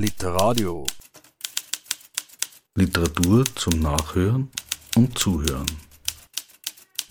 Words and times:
Literadio. 0.00 0.86
Literatur 2.76 3.44
zum 3.56 3.80
Nachhören 3.80 4.48
und 4.94 5.18
Zuhören. 5.18 5.66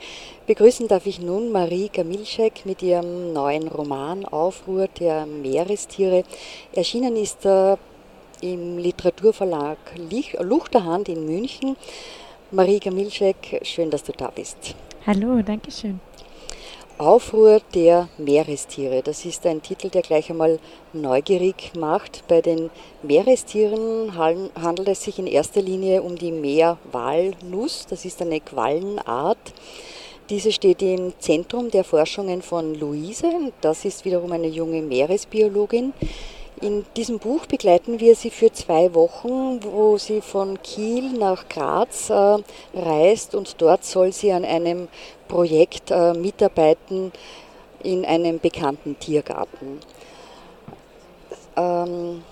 Begrüßen 0.48 0.88
darf 0.88 1.06
ich 1.06 1.20
nun 1.20 1.52
Marie 1.52 1.90
Gamilschek 1.92 2.66
mit 2.66 2.82
ihrem 2.82 3.32
neuen 3.32 3.68
Roman 3.68 4.24
Aufruhr 4.24 4.88
der 4.88 5.26
Meerestiere. 5.26 6.24
Erschienen 6.72 7.14
ist 7.14 7.46
er 7.46 7.78
im 8.40 8.78
Literaturverlag 8.78 9.78
Luchterhand 10.40 11.08
in 11.08 11.24
München. 11.24 11.76
Marie 12.50 12.78
Gamilschek, 12.78 13.60
schön, 13.62 13.90
dass 13.90 14.04
du 14.04 14.12
da 14.12 14.30
bist. 14.30 14.74
Hallo, 15.06 15.42
danke 15.42 15.70
schön. 15.70 16.00
Aufruhr 16.98 17.60
der 17.74 18.08
Meerestiere. 18.18 19.02
Das 19.02 19.24
ist 19.24 19.46
ein 19.46 19.62
Titel, 19.62 19.88
der 19.88 20.02
gleich 20.02 20.30
einmal 20.30 20.58
neugierig 20.92 21.72
macht. 21.78 22.24
Bei 22.26 22.40
den 22.40 22.70
Meerestieren 23.02 24.16
handelt 24.16 24.88
es 24.88 25.04
sich 25.04 25.20
in 25.20 25.28
erster 25.28 25.62
Linie 25.62 26.02
um 26.02 26.16
die 26.16 26.32
Meerwalnuss. 26.32 27.86
Das 27.88 28.04
ist 28.04 28.20
eine 28.20 28.40
Quallenart. 28.40 29.38
Diese 30.28 30.50
steht 30.50 30.82
im 30.82 31.12
Zentrum 31.20 31.70
der 31.70 31.84
Forschungen 31.84 32.42
von 32.42 32.74
Luise. 32.74 33.52
Das 33.60 33.84
ist 33.84 34.04
wiederum 34.04 34.32
eine 34.32 34.48
junge 34.48 34.82
Meeresbiologin. 34.82 35.92
In 36.60 36.84
diesem 36.96 37.20
Buch 37.20 37.46
begleiten 37.46 38.00
wir 38.00 38.16
sie 38.16 38.30
für 38.30 38.52
zwei 38.52 38.92
Wochen, 38.94 39.62
wo 39.62 39.96
sie 39.96 40.20
von 40.20 40.60
Kiel 40.62 41.12
nach 41.12 41.48
Graz 41.48 42.10
äh, 42.10 42.36
reist 42.74 43.36
und 43.36 43.60
dort 43.60 43.84
soll 43.84 44.12
sie 44.12 44.32
an 44.32 44.44
einem 44.44 44.88
Projekt 45.28 45.92
äh, 45.92 46.14
mitarbeiten 46.14 47.12
in 47.84 48.04
einem 48.04 48.40
bekannten 48.40 48.98
Tiergarten. 48.98 49.78
Ähm, 51.56 52.24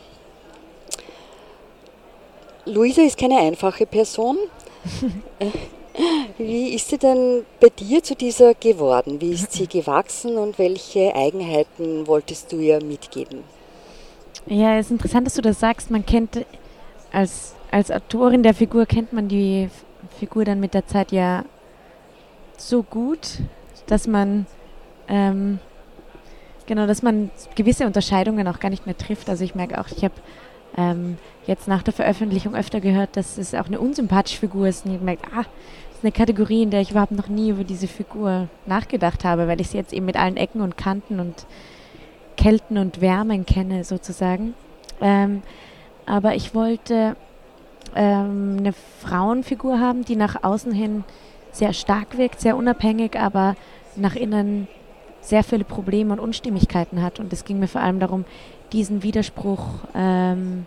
Luisa 2.65 3.03
ist 3.03 3.19
keine 3.19 3.39
einfache 3.39 3.87
Person. 3.87 4.39
Wie 6.39 6.75
ist 6.75 6.89
sie 6.89 6.99
denn 6.99 7.47
bei 7.61 7.69
dir 7.69 8.03
zu 8.03 8.17
dieser 8.17 8.55
geworden? 8.55 9.21
Wie 9.21 9.33
ist 9.33 9.53
sie 9.53 9.67
gewachsen 9.69 10.37
und 10.37 10.59
welche 10.59 11.15
Eigenheiten 11.15 12.09
wolltest 12.09 12.51
du 12.51 12.59
ihr 12.59 12.83
mitgeben? 12.83 13.56
Ja, 14.47 14.77
es 14.77 14.87
ist 14.87 14.93
interessant, 14.93 15.27
dass 15.27 15.35
du 15.35 15.43
das 15.43 15.59
sagst. 15.59 15.91
Man 15.91 16.07
kennt 16.07 16.47
als, 17.13 17.55
als 17.71 17.91
Autorin 17.91 18.43
der 18.43 18.55
Figur 18.55 18.87
kennt 18.87 19.13
man 19.13 19.27
die 19.27 19.69
Figur 20.19 20.45
dann 20.45 20.61
mit 20.61 20.73
der 20.73 20.87
Zeit 20.87 21.11
ja 21.11 21.45
so 22.57 22.83
gut, 22.85 23.39
dass 23.87 24.07
man 24.07 24.47
ähm, 25.09 25.59
genau, 26.67 26.87
dass 26.87 27.03
man 27.03 27.31
gewisse 27.57 27.87
Unterscheidungen 27.87 28.47
auch 28.47 28.61
gar 28.61 28.71
nicht 28.71 28.87
mehr 28.87 28.97
trifft. 28.97 29.29
Also 29.29 29.43
ich 29.43 29.57
merke 29.57 29.81
auch, 29.81 29.89
ich 29.89 30.05
habe 30.05 30.15
ähm, 30.77 31.19
jetzt 31.47 31.67
nach 31.67 31.83
der 31.83 31.93
Veröffentlichung 31.93 32.55
öfter 32.55 32.81
gehört, 32.81 33.17
dass 33.17 33.39
es 33.39 33.55
auch 33.55 33.67
eine 33.67 33.81
unsympathische 33.81 34.39
Figur 34.41 34.69
ist. 34.69 34.87
Und 34.87 34.95
ich 34.95 35.01
merke, 35.01 35.27
ah, 35.33 35.43
das 35.43 35.99
ist 35.99 36.05
eine 36.05 36.13
Kategorie, 36.13 36.63
in 36.63 36.71
der 36.71 36.83
ich 36.83 36.93
überhaupt 36.93 37.13
noch 37.13 37.29
nie 37.29 37.51
über 37.51 37.65
diese 37.65 37.89
Figur 37.89 38.49
nachgedacht 38.67 39.25
habe, 39.25 39.49
weil 39.49 39.61
ich 39.61 39.71
sie 39.71 39.79
jetzt 39.79 39.93
eben 39.93 40.07
mit 40.07 40.17
allen 40.17 40.37
Ecken 40.37 40.61
und 40.61 40.77
Kanten 40.77 41.19
und 41.19 41.47
Kälten 42.37 42.79
und 42.79 43.01
Wärmen 43.01 43.47
kenne, 43.47 43.85
sozusagen. 43.85 44.55
Ähm, 45.01 45.43
aber 46.07 46.35
ich 46.35 46.55
wollte 46.55 47.17
ähm, 47.95 48.57
eine 48.59 48.73
Frauenfigur 48.73 49.81
haben, 49.81 50.05
die 50.05 50.17
nach 50.17 50.43
außen 50.43 50.73
hin 50.73 51.05
sehr 51.53 51.73
stark 51.73 52.19
wirkt, 52.19 52.41
sehr 52.41 52.57
unabhängig, 52.57 53.19
aber 53.19 53.57
nach 53.97 54.15
innen 54.15 54.69
sehr 55.21 55.43
viele 55.43 55.65
Probleme 55.65 56.13
und 56.13 56.21
Unstimmigkeiten 56.21 57.03
hat. 57.03 57.19
Und 57.19 57.33
es 57.33 57.45
ging 57.45 57.59
mir 57.59 57.69
vor 57.69 57.81
allem 57.81 57.99
darum, 57.99 58.25
diesen 58.73 59.03
Widerspruch 59.03 59.65
ähm, 59.95 60.67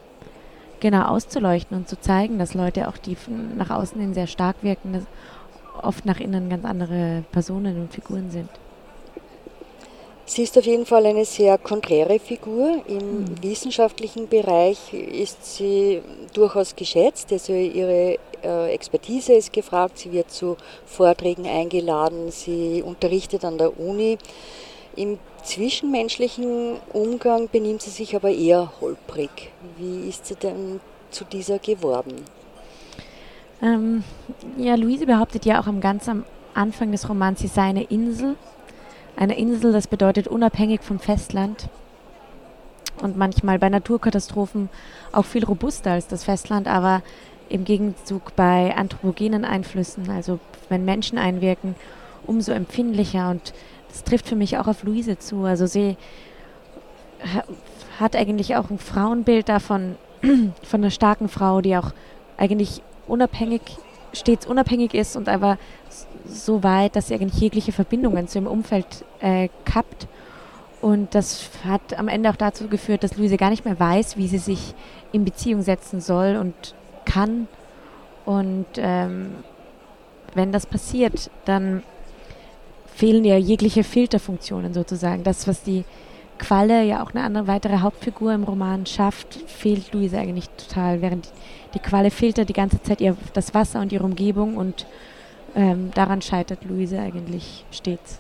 genau 0.80 1.06
auszuleuchten 1.06 1.78
und 1.78 1.88
zu 1.88 2.00
zeigen, 2.00 2.40
dass 2.40 2.54
Leute 2.54 2.88
auch, 2.88 2.98
die 2.98 3.16
nach 3.58 3.70
außen 3.70 4.00
hin 4.00 4.14
sehr 4.14 4.28
stark 4.28 4.58
wirken, 4.62 5.06
oft 5.82 6.06
nach 6.06 6.20
innen 6.20 6.50
ganz 6.50 6.66
andere 6.66 7.24
Personen 7.32 7.80
und 7.80 7.94
Figuren 7.94 8.32
sind. 8.32 8.50
Sie 10.30 10.44
ist 10.44 10.56
auf 10.60 10.66
jeden 10.66 10.86
Fall 10.86 11.08
eine 11.08 11.26
sehr 11.26 11.58
konträre 11.58 12.20
Figur. 12.20 12.84
Im 12.88 13.22
mhm. 13.22 13.44
wissenschaftlichen 13.44 14.28
Bereich 14.28 14.94
ist 14.94 15.56
sie 15.56 16.04
durchaus 16.36 16.76
geschätzt. 16.76 17.32
Also 17.32 17.52
ihre 17.52 18.20
äh, 18.44 18.72
Expertise 18.72 19.34
ist 19.34 19.52
gefragt. 19.52 19.98
Sie 19.98 20.12
wird 20.12 20.30
zu 20.30 20.56
Vorträgen 20.86 21.48
eingeladen. 21.48 22.30
Sie 22.30 22.84
unterrichtet 22.86 23.44
an 23.44 23.58
der 23.58 23.80
Uni. 23.80 24.20
Im 24.96 25.18
zwischenmenschlichen 25.44 26.76
Umgang 26.94 27.50
benimmt 27.52 27.82
sie 27.82 27.90
sich 27.90 28.16
aber 28.16 28.30
eher 28.30 28.72
holprig. 28.82 29.32
Wie 29.78 30.08
ist 30.08 30.28
sie 30.28 30.36
denn 30.36 30.80
zu 31.10 31.26
dieser 31.26 31.58
geworden? 31.58 32.24
Ähm, 33.64 34.04
ja, 34.58 34.76
Luise 34.76 35.08
behauptet 35.08 35.48
ja 35.48 35.60
auch 35.60 35.66
am 35.66 35.82
ganz 35.82 36.08
am 36.08 36.24
Anfang 36.54 36.92
des 36.92 37.10
Romans, 37.10 37.40
sie 37.40 37.48
sei 37.48 37.64
eine 37.64 37.84
Insel 37.86 38.36
eine 39.20 39.38
Insel, 39.38 39.74
das 39.74 39.88
bedeutet 39.88 40.30
unabhängig 40.30 40.82
vom 40.82 40.98
Festland 40.98 41.68
und 43.02 43.18
manchmal 43.18 43.60
bei 43.60 43.68
Naturkatastrophen 43.68 44.70
auch 45.12 45.26
viel 45.26 45.44
robuster 45.44 45.92
als 45.92 46.08
das 46.08 46.24
Festland, 46.24 46.70
aber 46.70 47.02
im 47.50 47.66
Gegenzug 47.66 48.34
bei 48.38 48.74
anthropogenen 48.78 49.44
Einflüssen, 49.44 50.10
also 50.10 50.40
wenn 50.70 50.86
Menschen 50.86 51.18
einwirken, 51.18 51.76
umso 52.28 52.54
empfindlicher. 52.54 53.30
Und 53.30 53.54
das 53.90 54.06
trifft 54.06 54.26
für 54.26 54.38
mich 54.38 54.58
auch 54.58 54.68
auf 54.68 54.84
Luise 54.84 55.20
zu. 55.20 55.44
Also 55.44 55.66
sie 55.66 55.98
hat 58.00 58.16
eigentlich 58.16 58.56
auch 58.56 58.70
ein 58.70 58.80
Frauenbild 58.80 59.50
davon, 59.50 59.98
von 60.22 60.82
einer 60.82 60.92
starken 60.92 61.28
Frau, 61.28 61.60
die 61.60 61.76
auch 61.76 61.92
eigentlich 62.38 62.82
unabhängig, 63.06 63.64
stets 64.14 64.46
unabhängig 64.46 64.94
ist 64.94 65.18
und 65.18 65.28
aber 65.28 65.58
so 66.30 66.64
weit, 66.64 66.96
dass 66.96 67.08
sie 67.08 67.16
eigentlich 67.16 67.42
jegliche 67.42 67.72
Verbindungen 67.72 68.28
zu 68.28 68.40
ihrem 68.40 68.48
Umfeld 68.48 69.06
äh, 69.20 69.50
kappt. 69.66 70.08
Und 70.82 71.14
das 71.14 71.50
hat 71.66 71.98
am 71.98 72.08
Ende 72.08 72.30
auch 72.30 72.38
dazu 72.38 72.68
geführt, 72.68 73.04
dass 73.04 73.18
Luise 73.18 73.38
gar 73.38 73.50
nicht 73.50 73.66
mehr 73.66 73.80
weiß, 73.80 74.16
wie 74.18 74.28
sie 74.28 74.38
sich 74.38 74.74
in 75.12 75.26
Beziehung 75.26 75.62
setzen 75.62 76.00
soll 76.00 76.38
und 76.38 76.74
kann. 77.06 77.48
Und 78.26 78.68
ähm, 78.78 79.32
wenn 80.34 80.52
das 80.52 80.66
passiert, 80.66 81.30
dann 81.46 81.84
fehlen 82.96 83.26
ihr 83.26 83.40
jegliche 83.40 83.84
Filterfunktionen 83.84 84.74
sozusagen. 84.74 85.24
Das, 85.24 85.48
was 85.48 85.64
die 85.64 85.84
Qualle, 86.38 86.84
ja 86.84 87.04
auch 87.04 87.14
eine 87.14 87.24
andere 87.24 87.48
weitere 87.48 87.80
Hauptfigur 87.80 88.34
im 88.34 88.44
Roman 88.44 88.86
schafft, 88.86 89.36
fehlt 89.48 89.94
Luise 89.94 90.18
eigentlich 90.18 90.50
total. 90.52 91.02
Während 91.02 91.32
die 91.74 91.80
Qualle 91.80 92.12
filtert 92.12 92.50
die 92.50 92.54
ganze 92.54 92.82
Zeit 92.82 93.02
ihr, 93.02 93.16
das 93.34 93.54
Wasser 93.54 93.82
und 93.82 93.92
ihre 93.92 94.06
Umgebung 94.06 94.58
und 94.58 94.86
ähm, 95.56 95.92
daran 95.94 96.22
scheitert 96.22 96.64
Luise 96.66 97.00
eigentlich 97.00 97.66
stets. 97.72 98.20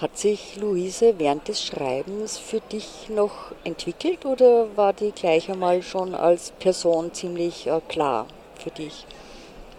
Hat 0.00 0.16
sich 0.16 0.56
Luise 0.56 1.14
während 1.18 1.46
des 1.48 1.62
Schreibens 1.62 2.38
für 2.38 2.60
dich 2.60 3.10
noch 3.14 3.52
entwickelt 3.64 4.24
oder 4.24 4.66
war 4.76 4.92
die 4.92 5.12
gleich 5.12 5.50
einmal 5.50 5.82
schon 5.82 6.14
als 6.14 6.52
Person 6.52 7.12
ziemlich 7.12 7.66
äh, 7.66 7.80
klar 7.88 8.26
für 8.56 8.70
dich? 8.70 9.06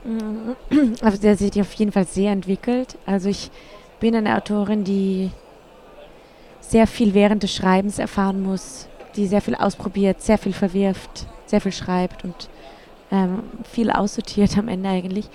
Also 1.01 1.17
der 1.21 1.37
sich 1.37 1.59
auf 1.59 1.73
jeden 1.73 1.91
Fall 1.91 2.05
sehr 2.05 2.31
entwickelt. 2.31 2.97
Also 3.05 3.29
ich 3.29 3.51
bin 3.99 4.15
eine 4.15 4.35
Autorin, 4.35 4.83
die 4.83 5.31
sehr 6.59 6.87
viel 6.87 7.13
während 7.13 7.43
des 7.43 7.53
Schreibens 7.53 7.99
erfahren 7.99 8.41
muss, 8.41 8.87
die 9.15 9.27
sehr 9.27 9.41
viel 9.41 9.55
ausprobiert, 9.55 10.21
sehr 10.21 10.37
viel 10.37 10.53
verwirft, 10.53 11.27
sehr 11.45 11.61
viel 11.61 11.71
schreibt 11.71 12.23
und 12.23 12.49
ähm, 13.11 13.43
viel 13.69 13.91
aussortiert 13.91 14.57
am 14.57 14.67
Ende 14.67 14.89
eigentlich. 14.89 15.29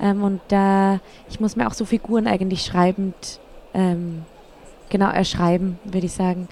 Ähm, 0.00 0.22
und 0.22 0.40
da, 0.48 1.00
ich 1.28 1.40
muss 1.40 1.56
mir 1.56 1.66
auch 1.66 1.74
so 1.74 1.84
Figuren 1.84 2.26
eigentlich 2.26 2.62
schreibend, 2.62 3.40
ähm, 3.74 4.22
genau 4.90 5.10
erschreiben, 5.10 5.78
würde 5.84 6.06
ich 6.06 6.12
sagen. 6.12 6.48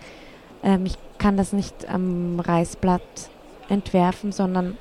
Ähm, 0.62 0.86
ich 0.86 0.96
kann 1.18 1.36
das 1.36 1.52
nicht 1.52 1.88
am 1.88 2.40
Reißblatt 2.40 3.02
entwerfen, 3.68 4.32
sondern 4.32 4.76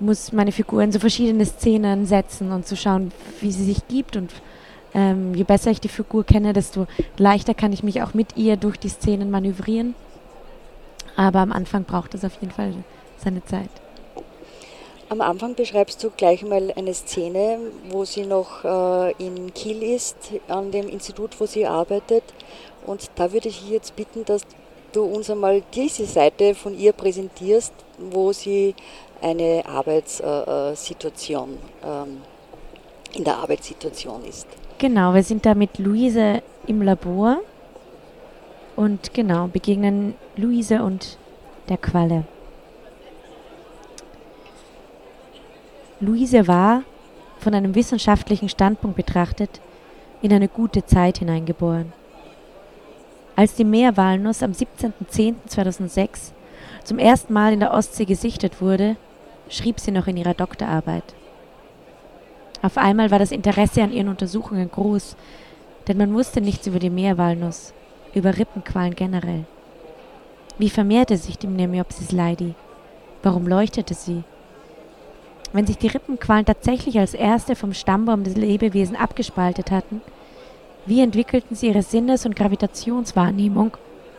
muss 0.00 0.32
meine 0.32 0.52
Figuren 0.52 0.92
so 0.92 0.98
verschiedene 0.98 1.46
Szenen 1.46 2.06
setzen 2.06 2.52
und 2.52 2.66
zu 2.66 2.76
schauen, 2.76 3.12
wie 3.40 3.52
sie 3.52 3.64
sich 3.64 3.86
gibt. 3.88 4.16
Und 4.16 4.30
ähm, 4.92 5.34
je 5.34 5.44
besser 5.44 5.70
ich 5.70 5.80
die 5.80 5.88
Figur 5.88 6.24
kenne, 6.24 6.52
desto 6.52 6.86
leichter 7.16 7.54
kann 7.54 7.72
ich 7.72 7.82
mich 7.82 8.02
auch 8.02 8.14
mit 8.14 8.36
ihr 8.36 8.56
durch 8.56 8.76
die 8.76 8.88
Szenen 8.88 9.30
manövrieren. 9.30 9.94
Aber 11.16 11.40
am 11.40 11.52
Anfang 11.52 11.84
braucht 11.84 12.14
es 12.14 12.24
auf 12.24 12.34
jeden 12.40 12.52
Fall 12.52 12.72
seine 13.18 13.44
Zeit. 13.44 13.70
Am 15.08 15.20
Anfang 15.20 15.54
beschreibst 15.54 16.02
du 16.02 16.10
gleich 16.10 16.42
mal 16.42 16.72
eine 16.76 16.94
Szene, 16.94 17.58
wo 17.90 18.04
sie 18.04 18.26
noch 18.26 18.64
äh, 18.64 19.12
in 19.18 19.52
Kiel 19.54 19.82
ist, 19.82 20.16
an 20.48 20.70
dem 20.70 20.88
Institut, 20.88 21.38
wo 21.38 21.46
sie 21.46 21.66
arbeitet. 21.66 22.24
Und 22.86 23.10
da 23.16 23.32
würde 23.32 23.48
ich 23.48 23.68
jetzt 23.68 23.96
bitten, 23.96 24.24
dass 24.24 24.42
du 24.92 25.02
uns 25.04 25.28
einmal 25.30 25.62
diese 25.74 26.06
Seite 26.06 26.54
von 26.54 26.78
ihr 26.78 26.92
präsentierst. 26.92 27.72
wo 27.98 28.32
sie 28.32 28.74
eine 29.22 29.62
Arbeitssituation, 29.66 31.58
ähm, 31.84 32.20
in 33.14 33.24
der 33.24 33.36
Arbeitssituation 33.36 34.24
ist. 34.24 34.46
Genau, 34.78 35.14
wir 35.14 35.22
sind 35.22 35.46
da 35.46 35.54
mit 35.54 35.78
Luise 35.78 36.42
im 36.66 36.82
Labor 36.82 37.38
und 38.76 39.14
genau, 39.14 39.46
begegnen 39.46 40.14
Luise 40.36 40.82
und 40.82 41.18
der 41.68 41.78
Qualle. 41.78 42.24
Luise 46.00 46.48
war, 46.48 46.82
von 47.38 47.54
einem 47.54 47.74
wissenschaftlichen 47.74 48.48
Standpunkt 48.48 48.96
betrachtet, 48.96 49.60
in 50.22 50.32
eine 50.32 50.48
gute 50.48 50.84
Zeit 50.84 51.18
hineingeboren. 51.18 51.92
Als 53.36 53.54
die 53.54 53.64
Meerwalnuss 53.64 54.42
am 54.42 54.52
17.10.2006 54.52 56.32
zum 56.84 56.98
ersten 56.98 57.32
Mal 57.32 57.52
in 57.52 57.60
der 57.60 57.72
Ostsee 57.72 58.04
gesichtet 58.04 58.60
wurde, 58.60 58.96
schrieb 59.48 59.80
sie 59.80 59.90
noch 59.90 60.06
in 60.06 60.16
ihrer 60.16 60.34
Doktorarbeit. 60.34 61.14
Auf 62.62 62.78
einmal 62.78 63.10
war 63.10 63.18
das 63.18 63.32
Interesse 63.32 63.82
an 63.82 63.92
ihren 63.92 64.08
Untersuchungen 64.08 64.70
groß, 64.70 65.16
denn 65.86 65.98
man 65.98 66.14
wusste 66.14 66.40
nichts 66.40 66.66
über 66.66 66.78
die 66.78 66.90
Meerwalnuss, 66.90 67.74
über 68.14 68.38
Rippenquallen 68.38 68.94
generell. 68.94 69.44
Wie 70.58 70.70
vermehrte 70.70 71.16
sich 71.16 71.38
die 71.38 71.46
Nemopsis 71.46 72.10
leidi? 72.10 72.54
Warum 73.22 73.46
leuchtete 73.46 73.94
sie? 73.94 74.24
Wenn 75.54 75.68
sich 75.68 75.78
die 75.78 75.86
Rippenquallen 75.86 76.44
tatsächlich 76.44 76.98
als 76.98 77.14
erste 77.14 77.54
vom 77.54 77.74
Stammbaum 77.74 78.24
des 78.24 78.34
Lebewesen 78.34 78.96
abgespaltet 78.96 79.70
hatten, 79.70 80.02
wie 80.84 81.00
entwickelten 81.00 81.54
sie 81.54 81.68
ihre 81.68 81.82
Sinnes- 81.82 82.26
und 82.26 82.34
Gravitationswahrnehmung 82.34 83.76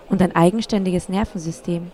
und 0.09 0.21
ein 0.21 0.33
eigenständiges 0.33 1.09
Nervensystem? 1.09 1.91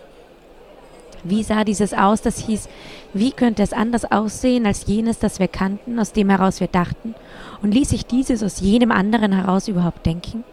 Wie 1.23 1.41
sah 1.41 1.63
dieses 1.63 1.95
aus, 1.95 2.21
das 2.21 2.45
hieß, 2.45 2.69
wie 3.15 3.31
könnte 3.31 3.63
es 3.63 3.73
anders 3.73 4.11
aussehen 4.11 4.67
als 4.67 4.85
jenes, 4.85 5.17
das 5.17 5.39
wir 5.39 5.47
kannten, 5.47 5.97
aus 5.97 6.13
dem 6.13 6.29
heraus 6.29 6.59
wir 6.59 6.67
dachten, 6.67 7.15
und 7.63 7.73
ließ 7.73 7.89
sich 7.89 8.05
dieses 8.05 8.43
aus 8.43 8.59
jenem 8.59 8.91
anderen 8.91 9.31
heraus 9.31 9.67
überhaupt 9.67 10.05
denken? 10.05 10.43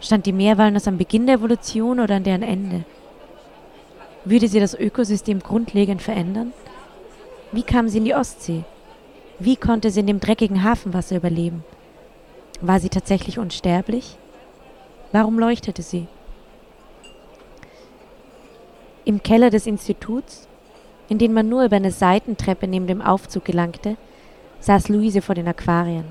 Stand 0.00 0.26
die 0.26 0.32
Meerwalnuss 0.32 0.86
am 0.86 0.98
Beginn 0.98 1.26
der 1.26 1.34
Evolution 1.34 1.98
oder 1.98 2.14
an 2.14 2.24
deren 2.24 2.42
Ende? 2.44 2.84
Würde 4.24 4.46
sie 4.46 4.60
das 4.60 4.74
Ökosystem 4.74 5.40
grundlegend 5.40 6.00
verändern? 6.00 6.52
Wie 7.52 7.62
kam 7.62 7.88
sie 7.88 7.98
in 7.98 8.06
die 8.06 8.14
Ostsee? 8.14 8.64
Wie 9.38 9.56
konnte 9.56 9.90
sie 9.90 10.00
in 10.00 10.06
dem 10.06 10.20
dreckigen 10.20 10.64
Hafenwasser 10.64 11.16
überleben? 11.16 11.64
War 12.62 12.80
sie 12.80 12.88
tatsächlich 12.88 13.38
unsterblich? 13.38 14.16
Warum 15.12 15.38
leuchtete 15.38 15.82
sie? 15.82 16.06
Im 19.04 19.22
Keller 19.22 19.50
des 19.50 19.66
Instituts, 19.66 20.48
in 21.10 21.18
den 21.18 21.34
man 21.34 21.50
nur 21.50 21.64
über 21.64 21.76
eine 21.76 21.90
Seitentreppe 21.90 22.66
neben 22.66 22.86
dem 22.86 23.02
Aufzug 23.02 23.44
gelangte, 23.44 23.96
saß 24.60 24.88
Luise 24.88 25.20
vor 25.20 25.34
den 25.34 25.48
Aquarien. 25.48 26.04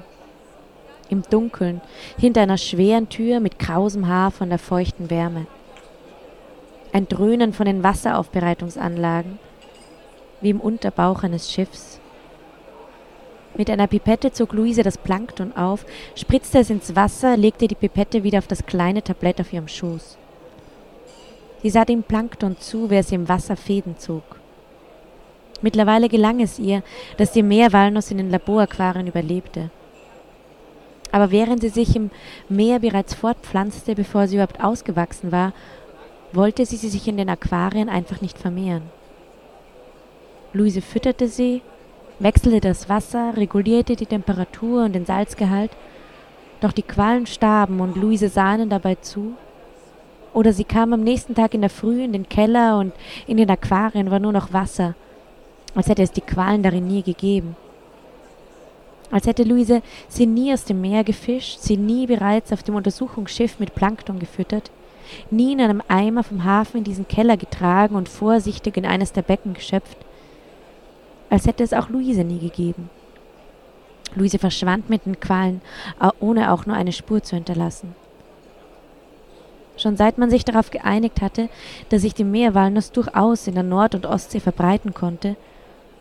Im 1.09 1.23
Dunkeln, 1.23 1.81
hinter 2.19 2.41
einer 2.41 2.57
schweren 2.57 3.09
Tür 3.09 3.39
mit 3.39 3.57
krausem 3.57 4.07
Haar 4.07 4.29
von 4.29 4.49
der 4.49 4.59
feuchten 4.59 5.09
Wärme. 5.09 5.47
Ein 6.93 7.07
Dröhnen 7.07 7.53
von 7.53 7.65
den 7.65 7.81
Wasseraufbereitungsanlagen, 7.81 9.39
wie 10.41 10.49
im 10.49 10.59
Unterbauch 10.59 11.23
eines 11.23 11.51
Schiffs. 11.51 11.99
Mit 13.55 13.69
einer 13.69 13.87
Pipette 13.87 14.31
zog 14.31 14.53
Luise 14.53 14.81
das 14.81 14.97
Plankton 14.97 15.55
auf, 15.55 15.85
spritzte 16.15 16.59
es 16.59 16.69
ins 16.69 16.95
Wasser, 16.95 17.35
legte 17.35 17.67
die 17.67 17.75
Pipette 17.75 18.23
wieder 18.23 18.39
auf 18.39 18.47
das 18.47 18.65
kleine 18.65 19.03
Tablett 19.03 19.41
auf 19.41 19.51
ihrem 19.51 19.67
Schoß. 19.67 20.17
Sie 21.61 21.69
sah 21.69 21.85
dem 21.85 22.01
Plankton 22.01 22.57
zu, 22.59 22.89
wer 22.89 23.03
sie 23.03 23.15
im 23.15 23.29
Wasser 23.29 23.55
Fäden 23.55 23.97
zog. 23.97 24.23
Mittlerweile 25.61 26.09
gelang 26.09 26.39
es 26.39 26.57
ihr, 26.57 26.81
dass 27.17 27.33
die 27.33 27.43
Meerwalnuss 27.43 28.09
in 28.09 28.17
den 28.17 28.31
Laboraquarien 28.31 29.07
überlebte. 29.07 29.69
Aber 31.11 31.29
während 31.29 31.61
sie 31.61 31.69
sich 31.69 31.95
im 31.95 32.09
Meer 32.49 32.79
bereits 32.79 33.13
fortpflanzte, 33.13 33.95
bevor 33.95 34.27
sie 34.27 34.35
überhaupt 34.35 34.63
ausgewachsen 34.63 35.31
war, 35.31 35.53
wollte 36.31 36.65
sie 36.65 36.77
sich 36.77 37.07
in 37.07 37.17
den 37.17 37.29
Aquarien 37.29 37.89
einfach 37.89 38.21
nicht 38.21 38.39
vermehren. 38.39 38.83
Luise 40.53 40.81
fütterte 40.81 41.29
sie, 41.29 41.61
wechselte 42.19 42.59
das 42.59 42.89
Wasser, 42.89 43.37
regulierte 43.37 43.95
die 43.95 44.05
Temperatur 44.05 44.83
und 44.83 44.93
den 44.93 45.05
Salzgehalt, 45.05 45.71
doch 46.59 46.73
die 46.73 46.83
Quallen 46.83 47.25
starben 47.25 47.79
und 47.79 47.95
Luise 47.95 48.27
sah 48.27 48.55
ihnen 48.55 48.69
dabei 48.69 48.95
zu. 48.95 49.33
Oder 50.33 50.51
sie 50.51 50.65
kam 50.65 50.93
am 50.93 51.03
nächsten 51.03 51.35
Tag 51.35 51.53
in 51.53 51.61
der 51.61 51.69
Früh 51.69 52.03
in 52.03 52.13
den 52.13 52.27
Keller 52.27 52.79
und 52.79 52.93
in 53.27 53.37
den 53.37 53.49
Aquarien 53.49 54.11
war 54.11 54.19
nur 54.19 54.33
noch 54.33 54.51
Wasser, 54.51 54.93
als 55.73 55.87
hätte 55.87 56.03
es 56.03 56.11
die 56.11 56.21
Qualen 56.21 56.63
darin 56.63 56.87
nie 56.87 57.01
gegeben. 57.01 57.55
Als 59.09 59.27
hätte 59.27 59.43
Luise 59.43 59.81
sie 60.09 60.25
nie 60.25 60.53
aus 60.53 60.65
dem 60.65 60.81
Meer 60.81 61.03
gefischt, 61.03 61.59
sie 61.59 61.77
nie 61.77 62.07
bereits 62.07 62.51
auf 62.51 62.63
dem 62.63 62.75
Untersuchungsschiff 62.75 63.59
mit 63.59 63.75
Plankton 63.75 64.19
gefüttert, 64.19 64.69
nie 65.29 65.53
in 65.53 65.61
einem 65.61 65.81
Eimer 65.87 66.23
vom 66.23 66.43
Hafen 66.43 66.79
in 66.79 66.83
diesen 66.83 67.07
Keller 67.07 67.37
getragen 67.37 67.95
und 67.95 68.07
vorsichtig 68.07 68.77
in 68.77 68.85
eines 68.85 69.11
der 69.11 69.23
Becken 69.23 69.53
geschöpft, 69.53 69.97
als 71.31 71.47
hätte 71.47 71.63
es 71.63 71.73
auch 71.73 71.89
Luise 71.89 72.23
nie 72.23 72.37
gegeben. 72.37 72.91
Luise 74.15 74.37
verschwand 74.37 74.89
mit 74.89 75.05
den 75.05 75.19
Qualen, 75.19 75.61
ohne 76.19 76.51
auch 76.51 76.65
nur 76.65 76.75
eine 76.75 76.91
Spur 76.91 77.23
zu 77.23 77.35
hinterlassen. 77.35 77.95
Schon 79.77 79.95
seit 79.95 80.17
man 80.17 80.29
sich 80.29 80.43
darauf 80.43 80.69
geeinigt 80.69 81.21
hatte, 81.21 81.49
dass 81.89 82.01
sich 82.01 82.13
die 82.13 82.25
Meerwalnuss 82.25 82.91
durchaus 82.91 83.47
in 83.47 83.55
der 83.55 83.63
Nord- 83.63 83.95
und 83.95 84.05
Ostsee 84.05 84.41
verbreiten 84.41 84.93
konnte 84.93 85.37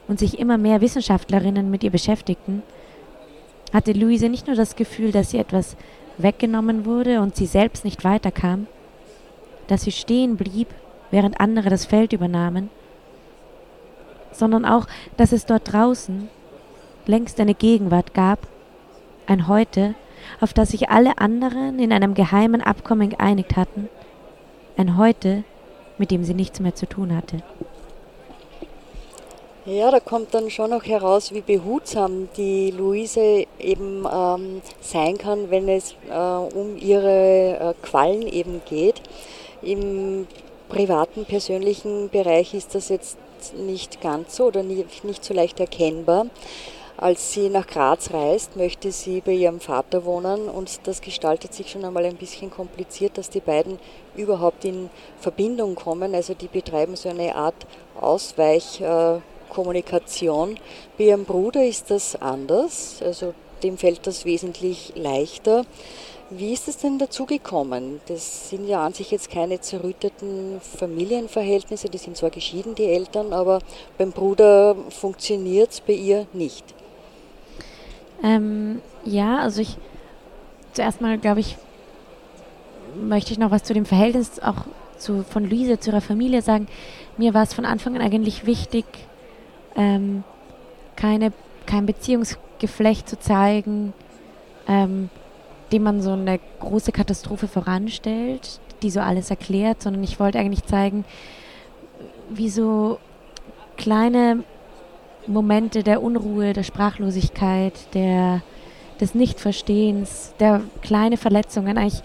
und 0.08 0.18
sich 0.18 0.40
immer 0.40 0.58
mehr 0.58 0.80
Wissenschaftlerinnen 0.80 1.70
mit 1.70 1.84
ihr 1.84 1.90
beschäftigten, 1.90 2.64
hatte 3.72 3.92
Luise 3.92 4.28
nicht 4.28 4.48
nur 4.48 4.56
das 4.56 4.74
Gefühl, 4.74 5.12
dass 5.12 5.32
ihr 5.32 5.40
etwas 5.40 5.76
weggenommen 6.18 6.84
wurde 6.84 7.20
und 7.20 7.36
sie 7.36 7.46
selbst 7.46 7.84
nicht 7.84 8.02
weiterkam, 8.02 8.66
dass 9.68 9.82
sie 9.82 9.92
stehen 9.92 10.36
blieb, 10.36 10.66
während 11.12 11.40
andere 11.40 11.70
das 11.70 11.86
Feld 11.86 12.12
übernahmen, 12.12 12.68
sondern 14.40 14.64
auch, 14.64 14.86
dass 15.16 15.30
es 15.30 15.46
dort 15.46 15.72
draußen 15.72 16.28
längst 17.06 17.38
eine 17.38 17.54
Gegenwart 17.54 18.12
gab, 18.14 18.40
ein 19.26 19.46
Heute, 19.46 19.94
auf 20.40 20.52
das 20.52 20.70
sich 20.70 20.90
alle 20.90 21.18
anderen 21.18 21.78
in 21.78 21.92
einem 21.92 22.14
geheimen 22.14 22.60
Abkommen 22.60 23.10
geeinigt 23.10 23.54
hatten, 23.56 23.88
ein 24.76 24.96
Heute, 24.96 25.44
mit 25.98 26.10
dem 26.10 26.24
sie 26.24 26.34
nichts 26.34 26.58
mehr 26.58 26.74
zu 26.74 26.86
tun 26.86 27.14
hatte. 27.14 27.42
Ja, 29.66 29.90
da 29.90 30.00
kommt 30.00 30.32
dann 30.32 30.50
schon 30.50 30.70
noch 30.70 30.84
heraus, 30.84 31.32
wie 31.32 31.42
behutsam 31.42 32.28
die 32.36 32.70
Luise 32.70 33.44
eben 33.58 34.06
ähm, 34.10 34.62
sein 34.80 35.18
kann, 35.18 35.50
wenn 35.50 35.68
es 35.68 35.94
äh, 36.10 36.14
um 36.14 36.78
ihre 36.78 37.58
äh, 37.60 37.74
Quallen 37.86 38.22
eben 38.22 38.62
geht. 38.68 39.02
Im 39.60 40.26
privaten, 40.70 41.26
persönlichen 41.26 42.08
Bereich 42.08 42.54
ist 42.54 42.74
das 42.74 42.88
jetzt 42.88 43.18
nicht 43.54 44.00
ganz 44.00 44.36
so 44.36 44.46
oder 44.46 44.62
nicht, 44.62 45.24
so 45.24 45.34
leicht 45.34 45.58
erkennbar. 45.60 46.26
Als 46.96 47.32
sie 47.32 47.48
nach 47.48 47.66
Graz 47.66 48.12
reist, 48.12 48.56
möchte 48.56 48.92
sie 48.92 49.20
bei 49.22 49.32
ihrem 49.32 49.58
Vater 49.60 50.04
wohnen 50.04 50.50
und 50.50 50.86
das 50.86 51.00
gestaltet 51.00 51.54
sich 51.54 51.70
schon 51.70 51.84
einmal 51.84 52.04
ein 52.04 52.16
bisschen 52.16 52.50
kompliziert, 52.50 53.16
dass 53.16 53.30
die 53.30 53.40
beiden 53.40 53.78
überhaupt 54.16 54.66
in 54.66 54.90
Verbindung 55.18 55.76
kommen. 55.76 56.14
Also 56.14 56.34
die 56.34 56.48
betreiben 56.48 56.96
so 56.96 57.08
eine 57.08 57.34
Art 57.34 57.54
Ausweichkommunikation. 57.98 60.58
Bei 60.98 61.04
ihrem 61.04 61.24
Bruder 61.24 61.64
ist 61.64 61.90
das 61.90 62.20
anders, 62.20 63.00
also 63.02 63.32
dem 63.62 63.78
fällt 63.78 64.06
das 64.06 64.26
wesentlich 64.26 64.92
leichter. 64.94 65.64
Wie 66.32 66.52
ist 66.52 66.68
es 66.68 66.76
denn 66.78 66.98
dazu 66.98 67.26
gekommen? 67.26 68.00
Das 68.06 68.50
sind 68.50 68.68
ja 68.68 68.86
an 68.86 68.92
sich 68.92 69.10
jetzt 69.10 69.30
keine 69.30 69.60
zerrütteten 69.60 70.60
Familienverhältnisse, 70.60 71.88
die 71.88 71.98
sind 71.98 72.16
zwar 72.16 72.30
geschieden, 72.30 72.76
die 72.76 72.84
Eltern, 72.84 73.32
aber 73.32 73.58
beim 73.98 74.12
Bruder 74.12 74.76
funktioniert 74.90 75.72
es 75.72 75.80
bei 75.80 75.94
ihr 75.94 76.28
nicht. 76.32 76.64
Ähm, 78.22 78.80
ja, 79.04 79.38
also 79.38 79.60
ich 79.60 79.76
zuerst 80.72 81.00
mal 81.00 81.18
glaube 81.18 81.40
ich, 81.40 81.56
möchte 82.94 83.32
ich 83.32 83.38
noch 83.38 83.50
was 83.50 83.64
zu 83.64 83.74
dem 83.74 83.84
Verhältnis 83.84 84.38
auch 84.38 84.66
zu, 84.98 85.24
von 85.24 85.50
Luise 85.50 85.80
zu 85.80 85.90
ihrer 85.90 86.00
Familie 86.00 86.42
sagen. 86.42 86.68
Mir 87.16 87.34
war 87.34 87.42
es 87.42 87.54
von 87.54 87.64
Anfang 87.64 87.96
an 87.96 88.02
eigentlich 88.02 88.46
wichtig, 88.46 88.84
ähm, 89.74 90.22
keine, 90.94 91.32
kein 91.66 91.86
Beziehungsgeflecht 91.86 93.08
zu 93.08 93.18
zeigen, 93.18 93.94
ähm, 94.68 95.10
dem 95.72 95.82
man 95.82 96.02
so 96.02 96.12
eine 96.12 96.40
große 96.60 96.92
Katastrophe 96.92 97.48
voranstellt, 97.48 98.60
die 98.82 98.90
so 98.90 99.00
alles 99.00 99.30
erklärt, 99.30 99.82
sondern 99.82 100.02
ich 100.02 100.18
wollte 100.18 100.38
eigentlich 100.38 100.64
zeigen, 100.64 101.04
wie 102.30 102.50
so 102.50 102.98
kleine 103.76 104.44
Momente 105.26 105.82
der 105.82 106.02
Unruhe, 106.02 106.52
der 106.52 106.62
Sprachlosigkeit, 106.62 107.74
der, 107.94 108.42
des 109.00 109.14
Nichtverstehens, 109.14 110.34
der 110.40 110.62
kleine 110.82 111.16
Verletzungen 111.16 111.78
eigentlich 111.78 112.02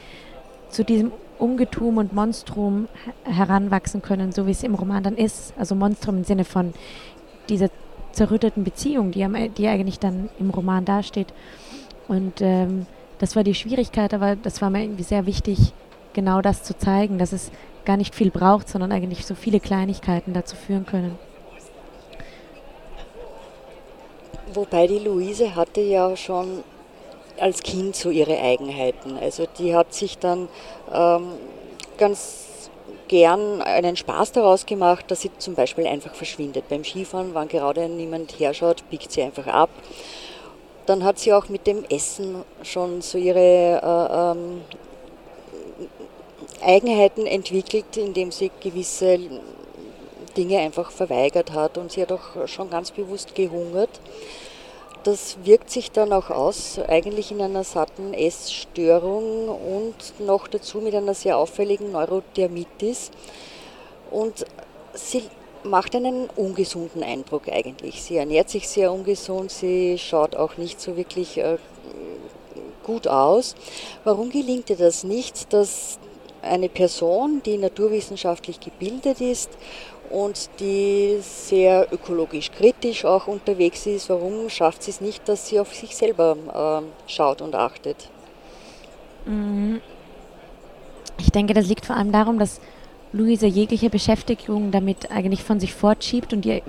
zu 0.69 0.83
diesem 0.83 1.11
Ungetum 1.37 1.97
und 1.97 2.13
Monstrum 2.13 2.87
heranwachsen 3.23 4.01
können, 4.01 4.31
so 4.31 4.47
wie 4.47 4.51
es 4.51 4.63
im 4.63 4.75
Roman 4.75 5.03
dann 5.03 5.17
ist. 5.17 5.53
Also 5.57 5.75
Monstrum 5.75 6.17
im 6.17 6.23
Sinne 6.23 6.45
von 6.45 6.73
dieser 7.49 7.69
zerrütteten 8.11 8.63
Beziehung, 8.63 9.11
die, 9.11 9.27
die 9.57 9.67
eigentlich 9.67 9.99
dann 9.99 10.29
im 10.39 10.49
Roman 10.49 10.85
dasteht. 10.85 11.27
Und 12.07 12.41
ähm, 12.41 12.85
das 13.19 13.35
war 13.35 13.43
die 13.43 13.55
Schwierigkeit, 13.55 14.13
aber 14.13 14.35
das 14.35 14.61
war 14.61 14.69
mir 14.69 14.83
irgendwie 14.83 15.03
sehr 15.03 15.25
wichtig, 15.25 15.73
genau 16.13 16.41
das 16.41 16.63
zu 16.63 16.77
zeigen, 16.77 17.17
dass 17.17 17.31
es 17.31 17.51
gar 17.85 17.97
nicht 17.97 18.15
viel 18.15 18.31
braucht, 18.31 18.67
sondern 18.67 18.91
eigentlich 18.91 19.25
so 19.25 19.35
viele 19.35 19.59
Kleinigkeiten 19.59 20.33
dazu 20.33 20.55
führen 20.55 20.85
können. 20.85 21.17
Wobei 24.53 24.87
die 24.87 24.99
Luise 24.99 25.55
hatte 25.55 25.81
ja 25.81 26.15
schon 26.15 26.63
als 27.39 27.61
Kind 27.61 27.95
so 27.95 28.09
ihre 28.09 28.39
Eigenheiten. 28.39 29.17
Also 29.17 29.45
die 29.57 29.75
hat 29.75 29.93
sich 29.93 30.17
dann 30.17 30.47
ähm, 30.93 31.33
ganz 31.97 32.69
gern 33.07 33.61
einen 33.61 33.95
Spaß 33.95 34.31
daraus 34.31 34.65
gemacht, 34.65 35.05
dass 35.09 35.21
sie 35.21 35.31
zum 35.37 35.55
Beispiel 35.55 35.85
einfach 35.87 36.15
verschwindet. 36.15 36.69
Beim 36.69 36.83
Skifahren, 36.83 37.33
wann 37.33 37.47
gerade 37.47 37.87
niemand 37.89 38.39
herschaut, 38.39 38.89
biegt 38.89 39.11
sie 39.11 39.21
einfach 39.21 39.47
ab. 39.47 39.69
Dann 40.85 41.03
hat 41.03 41.19
sie 41.19 41.33
auch 41.33 41.49
mit 41.49 41.65
dem 41.67 41.83
Essen 41.85 42.43
schon 42.63 43.01
so 43.01 43.17
ihre 43.17 43.39
äh, 43.39 44.37
ähm, 44.37 44.61
Eigenheiten 46.61 47.25
entwickelt, 47.25 47.97
indem 47.97 48.31
sie 48.31 48.51
gewisse 48.59 49.19
Dinge 50.37 50.59
einfach 50.59 50.91
verweigert 50.91 51.51
hat 51.53 51.77
und 51.77 51.91
sie 51.91 52.01
hat 52.01 52.11
auch 52.11 52.47
schon 52.47 52.69
ganz 52.69 52.91
bewusst 52.91 53.35
gehungert. 53.35 53.89
Das 55.03 55.37
wirkt 55.43 55.69
sich 55.69 55.91
dann 55.91 56.11
auch 56.11 56.31
aus, 56.31 56.79
eigentlich 56.79 57.31
in 57.31 57.39
einer 57.39 57.63
satten 57.63 58.13
Essstörung 58.13 59.49
und 59.49 60.19
noch 60.19 60.47
dazu 60.47 60.79
mit 60.79 60.95
einer 60.95 61.13
sehr 61.13 61.37
auffälligen 61.37 61.91
Neurodermitis. 61.91 63.11
Und 64.09 64.45
sie 64.93 65.23
macht 65.65 65.95
einen 65.95 66.29
ungesunden 66.35 67.03
Eindruck 67.03 67.49
eigentlich. 67.51 68.01
Sie 68.03 68.17
ernährt 68.17 68.49
sich 68.49 68.67
sehr 68.67 68.91
ungesund, 68.91 69.51
sie 69.51 69.97
schaut 69.97 70.35
auch 70.35 70.57
nicht 70.57 70.79
so 70.79 70.95
wirklich 70.95 71.37
äh, 71.37 71.57
gut 72.83 73.07
aus. 73.07 73.55
Warum 74.03 74.29
gelingt 74.29 74.69
ihr 74.69 74.77
das 74.77 75.03
nicht, 75.03 75.51
dass 75.51 75.99
eine 76.41 76.69
Person, 76.69 77.41
die 77.43 77.57
naturwissenschaftlich 77.57 78.59
gebildet 78.59 79.19
ist 79.19 79.49
und 80.09 80.49
die 80.59 81.17
sehr 81.21 81.91
ökologisch 81.91 82.51
kritisch 82.51 83.03
auch 83.03 83.27
unterwegs 83.27 83.87
ist, 83.87 84.09
warum 84.09 84.49
schafft 84.49 84.83
sie 84.83 84.91
es 84.91 85.01
nicht, 85.01 85.27
dass 85.27 85.47
sie 85.47 85.59
auf 85.59 85.73
sich 85.73 85.95
selber 85.95 86.83
äh, 86.87 87.11
schaut 87.11 87.41
und 87.41 87.55
achtet? 87.55 88.09
Mhm. 89.25 89.81
Ich 91.17 91.31
denke, 91.31 91.53
das 91.53 91.65
liegt 91.67 91.85
vor 91.85 91.95
allem 91.95 92.11
darum, 92.11 92.37
dass 92.37 92.59
Luisa 93.15 93.47
jegliche 93.47 93.89
Beschäftigung 93.89 94.71
damit 94.71 95.09
eigentlich 95.09 95.41
von 95.41 95.59
sich 95.61 95.73
fortschiebt 95.73 96.33
und 96.33 96.45
ihr 96.45 96.61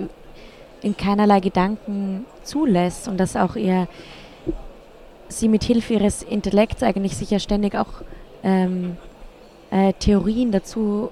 in 0.81 0.95
keinerlei 0.95 1.41
Gedanken 1.41 2.25
zulässt 2.43 3.09
und 3.09 3.17
dass 3.17 3.35
auch 3.35 3.57
ihr 3.57 3.89
sie 5.27 5.49
mit 5.49 5.65
Hilfe 5.65 5.95
ihres 5.95 6.23
Intellekts 6.23 6.83
eigentlich 6.83 7.17
sicher 7.17 7.39
ständig 7.39 7.75
auch 7.75 8.01
ähm, 8.43 8.95
äh, 9.71 9.91
Theorien 9.99 10.53
dazu 10.53 11.11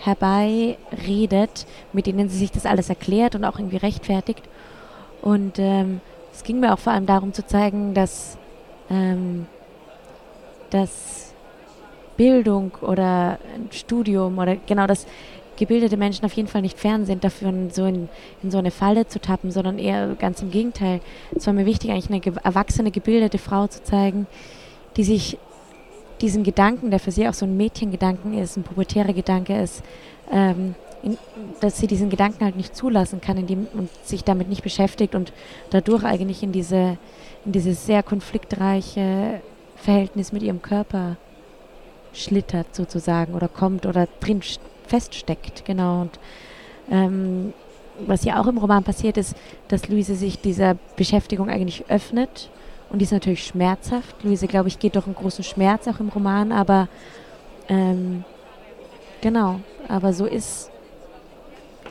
herbeiredet, 0.00 1.64
mit 1.92 2.06
denen 2.06 2.28
sie 2.28 2.38
sich 2.38 2.50
das 2.50 2.66
alles 2.66 2.88
erklärt 2.88 3.36
und 3.36 3.44
auch 3.44 3.60
irgendwie 3.60 3.76
rechtfertigt. 3.76 4.42
Und 5.22 5.60
ähm, 5.60 6.00
es 6.32 6.42
ging 6.42 6.58
mir 6.58 6.74
auch 6.74 6.78
vor 6.80 6.92
allem 6.92 7.06
darum 7.06 7.32
zu 7.32 7.46
zeigen, 7.46 7.94
dass, 7.94 8.36
ähm, 8.90 9.46
dass 10.70 11.25
Bildung 12.16 12.72
oder 12.80 13.38
ein 13.54 13.68
Studium 13.70 14.38
oder 14.38 14.56
genau 14.66 14.86
das 14.86 15.06
gebildete 15.56 15.96
Menschen 15.96 16.24
auf 16.24 16.32
jeden 16.34 16.48
Fall 16.48 16.62
nicht 16.62 16.78
fern 16.78 17.06
sind, 17.06 17.24
dafür 17.24 17.52
so 17.72 17.86
in, 17.86 18.08
in, 18.42 18.50
so 18.50 18.58
eine 18.58 18.70
Falle 18.70 19.06
zu 19.08 19.20
tappen, 19.20 19.50
sondern 19.50 19.78
eher 19.78 20.14
ganz 20.18 20.42
im 20.42 20.50
Gegenteil. 20.50 21.00
Es 21.34 21.46
war 21.46 21.54
mir 21.54 21.66
wichtig, 21.66 21.90
eigentlich 21.90 22.10
eine 22.10 22.36
erwachsene, 22.44 22.90
gebildete 22.90 23.38
Frau 23.38 23.66
zu 23.66 23.82
zeigen, 23.82 24.26
die 24.96 25.04
sich 25.04 25.38
diesen 26.20 26.44
Gedanken, 26.44 26.90
der 26.90 27.00
für 27.00 27.10
sie 27.10 27.28
auch 27.28 27.34
so 27.34 27.46
ein 27.46 27.56
Mädchengedanken 27.56 28.38
ist, 28.38 28.56
ein 28.56 28.62
pubertärer 28.62 29.12
Gedanke 29.12 29.60
ist, 29.60 29.82
ähm, 30.30 30.74
in, 31.02 31.18
dass 31.60 31.78
sie 31.78 31.86
diesen 31.86 32.10
Gedanken 32.10 32.44
halt 32.44 32.56
nicht 32.56 32.74
zulassen 32.74 33.20
kann 33.20 33.36
indem, 33.36 33.66
und 33.74 33.90
sich 34.04 34.24
damit 34.24 34.48
nicht 34.48 34.62
beschäftigt 34.62 35.14
und 35.14 35.32
dadurch 35.70 36.04
eigentlich 36.04 36.42
in 36.42 36.52
diese 36.52 36.98
in 37.44 37.52
dieses 37.52 37.86
sehr 37.86 38.02
konfliktreiche 38.02 39.40
Verhältnis 39.76 40.32
mit 40.32 40.42
ihrem 40.42 40.60
Körper 40.60 41.16
schlittert 42.22 42.74
sozusagen 42.74 43.34
oder 43.34 43.48
kommt 43.48 43.86
oder 43.86 44.08
drin 44.20 44.40
feststeckt, 44.86 45.64
genau. 45.64 46.02
Und 46.02 46.18
ähm, 46.90 47.52
was 48.06 48.24
ja 48.24 48.40
auch 48.40 48.46
im 48.46 48.58
Roman 48.58 48.84
passiert 48.84 49.16
ist, 49.16 49.34
dass 49.68 49.88
Luise 49.88 50.14
sich 50.14 50.40
dieser 50.40 50.76
Beschäftigung 50.96 51.48
eigentlich 51.48 51.84
öffnet 51.88 52.50
und 52.90 53.00
die 53.00 53.04
ist 53.04 53.12
natürlich 53.12 53.44
schmerzhaft. 53.44 54.22
Luise, 54.22 54.46
glaube 54.46 54.68
ich, 54.68 54.78
geht 54.78 54.94
durch 54.94 55.06
einen 55.06 55.14
großen 55.14 55.44
Schmerz 55.44 55.88
auch 55.88 56.00
im 56.00 56.08
Roman, 56.08 56.52
aber 56.52 56.88
ähm, 57.68 58.24
genau, 59.20 59.60
aber 59.88 60.12
so 60.12 60.26
ist 60.26 60.70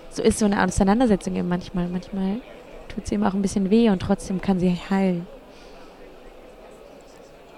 so 0.09 0.23
ist 0.23 0.39
so 0.39 0.45
eine 0.45 0.63
Auseinandersetzung 0.63 1.35
eben 1.35 1.49
manchmal. 1.49 1.89
Manchmal 1.89 2.37
tut 2.87 3.05
sie 3.07 3.15
ihm 3.15 3.23
auch 3.23 3.33
ein 3.33 3.41
bisschen 3.41 3.69
weh 3.69 3.89
und 3.89 4.01
trotzdem 4.01 4.39
kann 4.39 4.59
sie 4.59 4.77
heilen. 4.89 5.27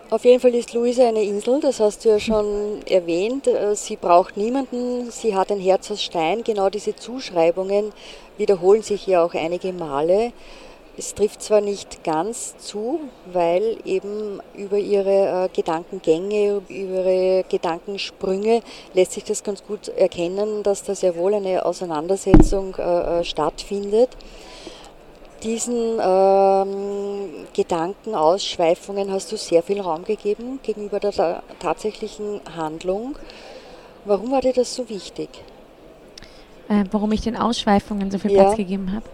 Auf 0.10 0.24
jeden 0.24 0.40
Fall 0.40 0.56
ist 0.56 0.74
Luise 0.74 1.06
eine 1.06 1.22
Insel, 1.22 1.60
das 1.60 1.82
hast 1.82 2.06
du 2.06 2.10
ja 2.10 2.18
schon 2.18 2.80
erwähnt. 2.86 3.46
Äh, 3.46 3.76
sie 3.76 3.98
braucht 3.98 4.38
niemanden, 4.38 5.12
sie 5.12 5.36
hat 5.36 5.52
ein 5.52 5.60
Herz 5.60 5.92
aus 5.92 6.02
Stein. 6.02 6.46
Genau 6.46 6.70
diese 6.70 6.96
Zuschreibungen 6.96 7.92
wiederholen 8.38 8.84
sich 8.84 9.06
ja 9.06 9.22
auch 9.22 9.34
einige 9.34 9.74
Male. 9.74 10.32
Es 10.96 11.14
trifft 11.14 11.42
zwar 11.42 11.60
nicht 11.60 12.06
ganz 12.06 12.58
zu, 12.58 13.02
weil 13.34 13.80
eben 13.84 14.40
über 14.56 14.78
ihre 14.78 15.44
äh, 15.44 15.50
Gedankengänge, 15.54 16.62
über 16.70 16.72
ihre 16.72 17.44
Gedankensprünge 17.50 18.62
lässt 18.94 19.12
sich 19.12 19.26
das 19.26 19.44
ganz 19.44 19.62
gut 19.66 19.90
erkennen, 19.90 20.64
dass 20.64 20.84
da 20.84 20.96
sehr 20.96 21.18
wohl 21.18 21.34
eine 21.34 21.66
Auseinandersetzung 21.66 22.76
äh, 22.78 23.20
äh 23.20 23.24
stattfindet. 23.26 24.12
Diesen 25.44 26.00
ähm, 26.02 27.30
Gedankenausschweifungen 27.54 29.12
hast 29.12 29.32
du 29.32 29.38
sehr 29.38 29.62
viel 29.62 29.82
Raum 29.82 30.04
gegeben 30.04 30.60
gegenüber 30.64 31.00
der, 31.00 31.12
der 31.12 31.44
tatsächlichen 31.60 32.42
Handlung. 32.56 33.16
Warum 34.06 34.32
war 34.32 34.42
dir 34.42 34.54
das 34.54 34.74
so 34.74 34.90
wichtig? 34.90 35.30
Äh, 36.70 36.86
warum 36.92 37.12
ich 37.12 37.22
den 37.22 37.38
Ausschweifungen 37.38 38.10
so 38.10 38.18
viel 38.18 38.32
ja. 38.32 38.44
Platz 38.44 38.58
gegeben 38.58 38.92
habe? 38.94 39.06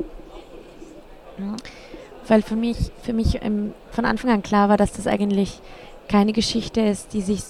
Weil 2.27 2.41
für 2.41 2.55
mich, 2.55 2.77
für 3.01 3.13
mich 3.13 3.43
ähm, 3.43 3.73
von 3.91 4.05
Anfang 4.05 4.31
an 4.31 4.43
klar 4.43 4.69
war, 4.69 4.77
dass 4.77 4.93
das 4.93 5.07
eigentlich 5.07 5.59
keine 6.07 6.31
Geschichte 6.31 6.81
ist, 6.81 7.13
die 7.13 7.21
sich 7.21 7.41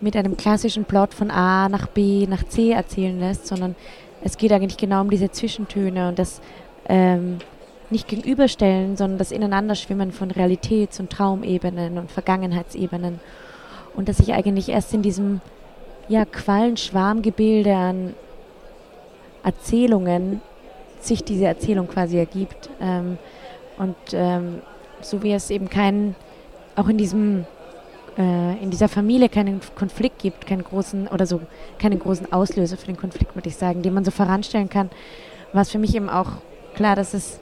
mit 0.00 0.16
einem 0.16 0.36
klassischen 0.36 0.84
Plot 0.84 1.14
von 1.14 1.30
A 1.30 1.68
nach 1.68 1.88
B 1.88 2.26
nach 2.28 2.44
C 2.44 2.70
erzählen 2.70 3.18
lässt, 3.18 3.46
sondern 3.46 3.74
es 4.22 4.36
geht 4.36 4.52
eigentlich 4.52 4.76
genau 4.76 5.00
um 5.00 5.10
diese 5.10 5.30
Zwischentöne 5.30 6.08
und 6.08 6.18
das 6.18 6.40
ähm, 6.88 7.38
nicht 7.90 8.08
gegenüberstellen, 8.08 8.96
sondern 8.96 9.18
das 9.18 9.32
Ineinanderschwimmen 9.32 10.12
von 10.12 10.30
Realitäts- 10.30 11.00
und 11.00 11.10
Traumebenen 11.10 11.98
und 11.98 12.10
Vergangenheitsebenen. 12.10 13.20
Und 13.94 14.08
dass 14.08 14.18
sich 14.18 14.32
eigentlich 14.32 14.68
erst 14.68 14.92
in 14.94 15.02
diesem 15.02 15.40
ja, 16.08 16.24
Quallenschwarmgebilde 16.24 17.74
an 17.74 18.14
Erzählungen 19.42 20.40
sich 21.00 21.24
diese 21.24 21.46
Erzählung 21.46 21.88
quasi 21.88 22.18
ergibt. 22.18 22.68
Ähm, 22.80 23.18
und 23.78 23.96
ähm, 24.12 24.60
so 25.00 25.22
wie 25.22 25.32
es 25.32 25.50
eben 25.50 25.68
keinen, 25.68 26.16
auch 26.76 26.88
in 26.88 26.98
diesem, 26.98 27.46
äh, 28.16 28.62
in 28.62 28.70
dieser 28.70 28.88
Familie 28.88 29.28
keinen 29.28 29.60
Konflikt 29.76 30.18
gibt, 30.18 30.46
keinen 30.46 30.64
großen 30.64 31.08
oder 31.08 31.26
so, 31.26 31.40
keinen 31.78 31.98
großen 31.98 32.32
Auslöser 32.32 32.76
für 32.76 32.86
den 32.86 32.96
Konflikt, 32.96 33.34
würde 33.34 33.48
ich 33.48 33.56
sagen, 33.56 33.82
den 33.82 33.94
man 33.94 34.04
so 34.04 34.10
voranstellen 34.10 34.68
kann, 34.68 34.90
war 35.52 35.62
es 35.62 35.70
für 35.70 35.78
mich 35.78 35.94
eben 35.94 36.10
auch 36.10 36.32
klar, 36.74 36.96
dass 36.96 37.14
es 37.14 37.40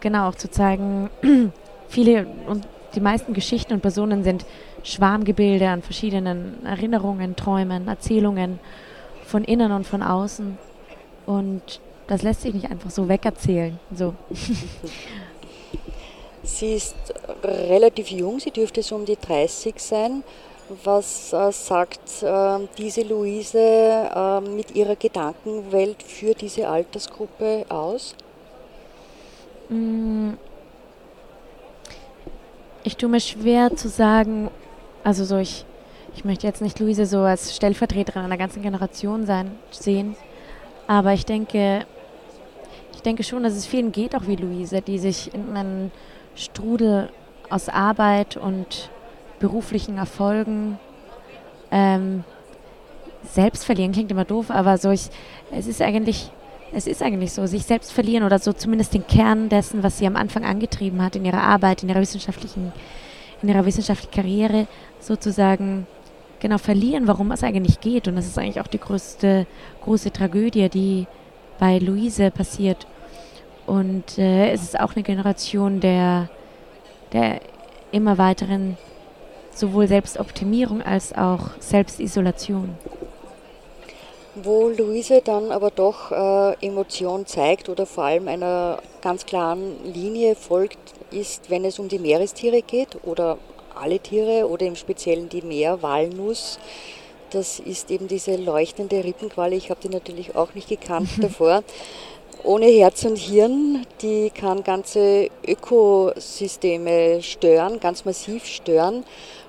genau 0.00 0.28
auch 0.28 0.34
zu 0.34 0.50
zeigen, 0.50 1.10
viele 1.88 2.26
und 2.46 2.66
die 2.94 3.00
meisten 3.00 3.34
Geschichten 3.34 3.74
und 3.74 3.80
Personen 3.82 4.24
sind 4.24 4.46
Schwarmgebilde 4.82 5.68
an 5.68 5.82
verschiedenen 5.82 6.64
Erinnerungen, 6.64 7.36
Träumen, 7.36 7.88
Erzählungen 7.88 8.58
von 9.26 9.44
innen 9.44 9.72
und 9.72 9.86
von 9.86 10.02
außen. 10.02 10.56
Und 11.26 11.80
das 12.06 12.22
lässt 12.22 12.42
sich 12.42 12.54
nicht 12.54 12.70
einfach 12.70 12.90
so 12.90 13.08
wegerzählen. 13.08 13.78
So. 13.94 14.14
Sie 16.42 16.74
ist 16.74 16.94
relativ 17.42 18.08
jung, 18.12 18.38
sie 18.38 18.52
dürfte 18.52 18.80
so 18.80 18.94
um 18.94 19.04
die 19.04 19.16
30 19.16 19.74
sein. 19.80 20.22
Was 20.84 21.32
äh, 21.32 21.50
sagt 21.50 22.22
äh, 22.22 22.58
diese 22.78 23.02
Luise 23.02 23.58
äh, 23.58 24.40
mit 24.40 24.74
ihrer 24.74 24.94
Gedankenwelt 24.94 26.02
für 26.04 26.34
diese 26.34 26.68
Altersgruppe 26.68 27.66
aus? 27.68 28.14
Mm. 29.68 30.34
Ich 32.82 32.96
tue 32.96 33.08
mir 33.08 33.20
schwer 33.20 33.74
zu 33.74 33.88
sagen, 33.88 34.48
also 35.02 35.24
so 35.24 35.38
ich, 35.38 35.64
ich 36.14 36.24
möchte 36.24 36.46
jetzt 36.46 36.62
nicht 36.62 36.78
Luise 36.78 37.06
so 37.06 37.20
als 37.20 37.56
Stellvertreterin 37.56 38.22
einer 38.22 38.36
ganzen 38.36 38.62
Generation 38.62 39.26
sein, 39.26 39.50
sehen, 39.72 40.14
aber 40.86 41.12
ich 41.12 41.26
denke, 41.26 41.84
ich 42.94 43.02
denke 43.02 43.24
schon, 43.24 43.42
dass 43.42 43.54
es 43.54 43.66
vielen 43.66 43.90
geht, 43.90 44.14
auch 44.14 44.26
wie 44.26 44.36
Luise, 44.36 44.82
die 44.82 44.98
sich 44.98 45.34
in 45.34 45.56
einen 45.56 45.90
Strudel 46.36 47.08
aus 47.50 47.68
Arbeit 47.68 48.36
und 48.36 48.90
beruflichen 49.38 49.98
Erfolgen 49.98 50.78
ähm, 51.70 52.24
selbst 53.24 53.64
verlieren. 53.64 53.92
Klingt 53.92 54.10
immer 54.10 54.24
doof, 54.24 54.50
aber 54.50 54.78
so 54.78 54.90
ich, 54.90 55.08
es 55.50 55.66
ist 55.66 55.82
eigentlich, 55.82 56.30
es 56.72 56.86
ist 56.86 57.02
eigentlich 57.02 57.32
so, 57.32 57.46
sich 57.46 57.64
selbst 57.64 57.92
verlieren 57.92 58.24
oder 58.24 58.38
so 58.38 58.52
zumindest 58.52 58.94
den 58.94 59.06
Kern 59.06 59.48
dessen, 59.48 59.82
was 59.82 59.98
sie 59.98 60.06
am 60.06 60.16
Anfang 60.16 60.44
angetrieben 60.44 61.02
hat 61.02 61.16
in 61.16 61.24
ihrer 61.24 61.42
Arbeit, 61.42 61.82
in 61.82 61.88
ihrer 61.88 62.00
wissenschaftlichen, 62.00 62.72
in 63.42 63.48
ihrer 63.48 63.64
wissenschaftlichen 63.64 64.14
Karriere 64.14 64.66
sozusagen 65.00 65.86
genau 66.40 66.58
verlieren, 66.58 67.06
warum 67.06 67.30
es 67.32 67.42
eigentlich 67.42 67.80
geht. 67.80 68.08
Und 68.08 68.16
das 68.16 68.26
ist 68.26 68.38
eigentlich 68.38 68.60
auch 68.60 68.66
die 68.66 68.80
größte 68.80 69.46
große 69.82 70.12
Tragödie, 70.12 70.68
die 70.68 71.06
bei 71.58 71.78
Luise 71.78 72.30
passiert. 72.30 72.86
Und 73.66 74.18
äh, 74.18 74.50
es 74.50 74.62
ist 74.62 74.78
auch 74.78 74.94
eine 74.94 75.02
Generation 75.02 75.80
der, 75.80 76.28
der 77.12 77.40
immer 77.92 78.18
weiteren 78.18 78.76
sowohl 79.52 79.88
Selbstoptimierung 79.88 80.82
als 80.82 81.12
auch 81.16 81.50
Selbstisolation. 81.58 82.74
Wo 84.42 84.68
Luise 84.68 85.22
dann 85.24 85.50
aber 85.50 85.70
doch 85.70 86.12
äh, 86.12 86.66
Emotion 86.66 87.24
zeigt 87.24 87.70
oder 87.70 87.86
vor 87.86 88.04
allem 88.04 88.28
einer 88.28 88.82
ganz 89.00 89.24
klaren 89.24 89.82
Linie 89.82 90.34
folgt, 90.34 90.78
ist, 91.10 91.48
wenn 91.48 91.64
es 91.64 91.78
um 91.78 91.88
die 91.88 91.98
Meerestiere 91.98 92.60
geht 92.60 92.98
oder 93.02 93.38
alle 93.74 93.98
Tiere 93.98 94.46
oder 94.46 94.66
im 94.66 94.76
Speziellen 94.76 95.30
die 95.30 95.40
Meerwalnuss. 95.40 96.58
Das 97.30 97.60
ist 97.60 97.90
eben 97.90 98.08
diese 98.08 98.36
leuchtende 98.36 99.02
Rippenqualle. 99.02 99.56
Ich 99.56 99.70
habe 99.70 99.80
die 99.82 99.88
natürlich 99.88 100.36
auch 100.36 100.52
nicht 100.52 100.68
gekannt 100.68 101.08
davor. 101.22 101.62
Ohne 102.44 102.66
Herz 102.66 103.04
und 103.04 103.16
Hirn, 103.16 103.86
die 104.02 104.28
kann 104.28 104.62
ganze 104.62 105.30
Ökosysteme 105.46 107.22
stören, 107.22 107.80
ganz 107.80 108.04
massiv 108.04 108.44
stören. 108.44 109.04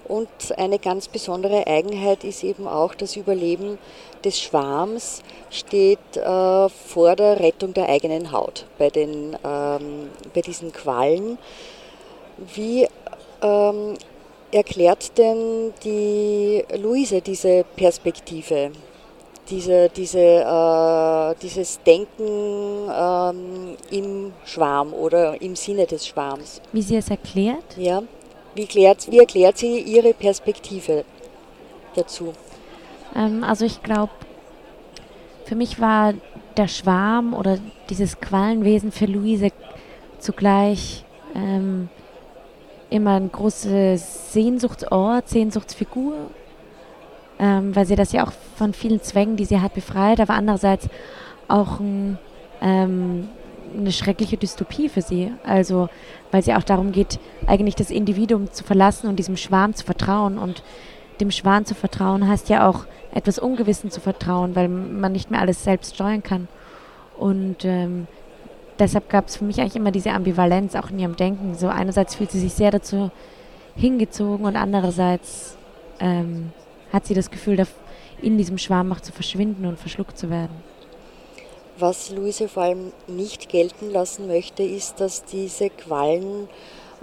Und 0.08 0.30
eine 0.58 0.80
ganz 0.80 1.08
besondere 1.08 1.68
Eigenheit 1.68 2.24
ist 2.24 2.44
eben 2.44 2.68
auch 2.68 2.96
das 2.96 3.16
Überleben 3.16 3.78
des 4.24 4.40
Schwarms 4.40 5.22
steht 5.50 6.00
äh, 6.16 6.70
vor 6.70 7.16
der 7.16 7.40
Rettung 7.40 7.74
der 7.74 7.90
eigenen 7.90 8.32
Haut 8.32 8.66
bei, 8.78 8.90
den, 8.90 9.38
ähm, 9.44 10.10
bei 10.34 10.42
diesen 10.42 10.72
Quallen. 10.72 11.38
Wie 12.56 12.88
ähm, 13.42 13.96
erklärt 14.52 15.18
denn 15.18 15.74
die 15.84 16.64
Luise 16.78 17.22
diese 17.22 17.66
Perspektive, 17.76 18.72
diese, 19.50 19.90
diese, 19.90 20.20
äh, 20.20 21.36
dieses 21.42 21.80
Denken 21.84 22.90
ähm, 22.92 23.78
im 23.92 24.34
Schwarm 24.46 24.94
oder 24.94 25.42
im 25.42 25.56
Sinne 25.56 25.86
des 25.86 26.08
Schwarms? 26.08 26.62
Wie 26.72 26.82
sie 26.82 26.98
es 26.98 27.10
erklärt? 27.10 27.78
Ja. 27.78 28.04
Wie, 28.58 28.66
klärt, 28.66 29.12
wie 29.12 29.20
erklärt 29.20 29.60
sie 29.60 29.80
ihre 29.82 30.16
Perspektive 30.16 31.06
dazu? 31.96 32.34
Ähm, 33.16 33.44
also 33.44 33.66
ich 33.66 33.84
glaube, 33.84 34.12
für 35.46 35.56
mich 35.56 35.80
war 35.80 36.16
der 36.58 36.68
Schwarm 36.68 37.36
oder 37.36 37.60
dieses 37.92 38.20
Quallenwesen 38.20 38.92
für 38.92 39.06
Luise 39.06 39.50
zugleich 40.18 41.06
ähm, 41.36 41.90
immer 42.90 43.18
ein 43.18 43.32
großes 43.32 44.34
Sehnsuchtsort, 44.34 45.30
Sehnsuchtsfigur, 45.30 46.16
ähm, 47.38 47.76
weil 47.76 47.86
sie 47.86 47.96
das 47.96 48.12
ja 48.12 48.26
auch 48.26 48.32
von 48.56 48.74
vielen 48.74 49.04
Zwängen, 49.04 49.38
die 49.38 49.46
sie 49.46 49.62
hat, 49.62 49.76
befreit, 49.76 50.20
aber 50.20 50.34
andererseits 50.34 50.90
auch 51.48 51.80
ein, 51.80 52.18
ähm, 52.62 53.30
eine 53.76 53.92
schreckliche 53.92 54.38
Dystopie 54.38 54.90
für 54.90 55.02
sie. 55.02 55.32
Also, 55.44 55.90
weil 56.32 56.44
sie 56.44 56.54
auch 56.54 56.64
darum 56.64 56.92
geht, 56.92 57.20
eigentlich 57.46 57.76
das 57.76 57.90
Individuum 57.90 58.52
zu 58.52 58.64
verlassen 58.64 59.08
und 59.08 59.18
diesem 59.18 59.38
Schwarm 59.38 59.74
zu 59.74 59.86
vertrauen. 59.86 60.38
Und 60.38 60.64
dem 61.20 61.32
Schwan 61.32 61.66
zu 61.66 61.76
vertrauen 61.76 62.28
heißt 62.28 62.50
ja 62.50 62.68
auch, 62.68 62.86
etwas 63.14 63.40
Ungewissen 63.40 63.90
zu 63.90 64.00
vertrauen, 64.00 64.56
weil 64.56 64.68
man 64.68 65.12
nicht 65.12 65.32
mehr 65.32 65.42
alles 65.42 65.64
selbst 65.64 65.96
steuern 65.96 66.22
kann. 66.22 66.48
Und 67.18 67.66
ähm, 67.66 68.08
deshalb 68.78 69.10
gab 69.10 69.28
es 69.28 69.38
für 69.38 69.46
mich 69.46 69.60
eigentlich 69.60 69.76
immer 69.76 69.92
diese 69.92 70.12
Ambivalenz 70.12 70.76
auch 70.76 70.92
in 70.92 71.00
ihrem 71.00 71.16
Denken. 71.16 71.56
So 71.56 71.68
einerseits 71.68 72.16
fühlt 72.16 72.32
sie 72.32 72.40
sich 72.40 72.54
sehr 72.54 72.72
dazu 72.72 73.10
hingezogen 73.76 74.46
und 74.46 74.56
andererseits 74.56 75.58
ähm, 76.00 76.52
hat 76.92 77.06
sie 77.06 77.14
das 77.14 77.32
Gefühl, 77.32 77.66
in 78.22 78.38
diesem 78.38 78.58
Schwarm 78.58 78.92
auch 78.92 79.00
zu 79.00 79.12
verschwinden 79.12 79.66
und 79.66 79.80
verschluckt 79.80 80.18
zu 80.18 80.30
werden. 80.30 80.56
Was 81.80 82.10
Luise 82.10 82.48
vor 82.48 82.64
allem 82.64 82.92
nicht 83.06 83.50
gelten 83.50 83.92
lassen 83.92 84.26
möchte, 84.28 84.64
ist, 84.64 85.00
dass 85.00 85.26
diese 85.26 85.70
Quallen 85.70 86.50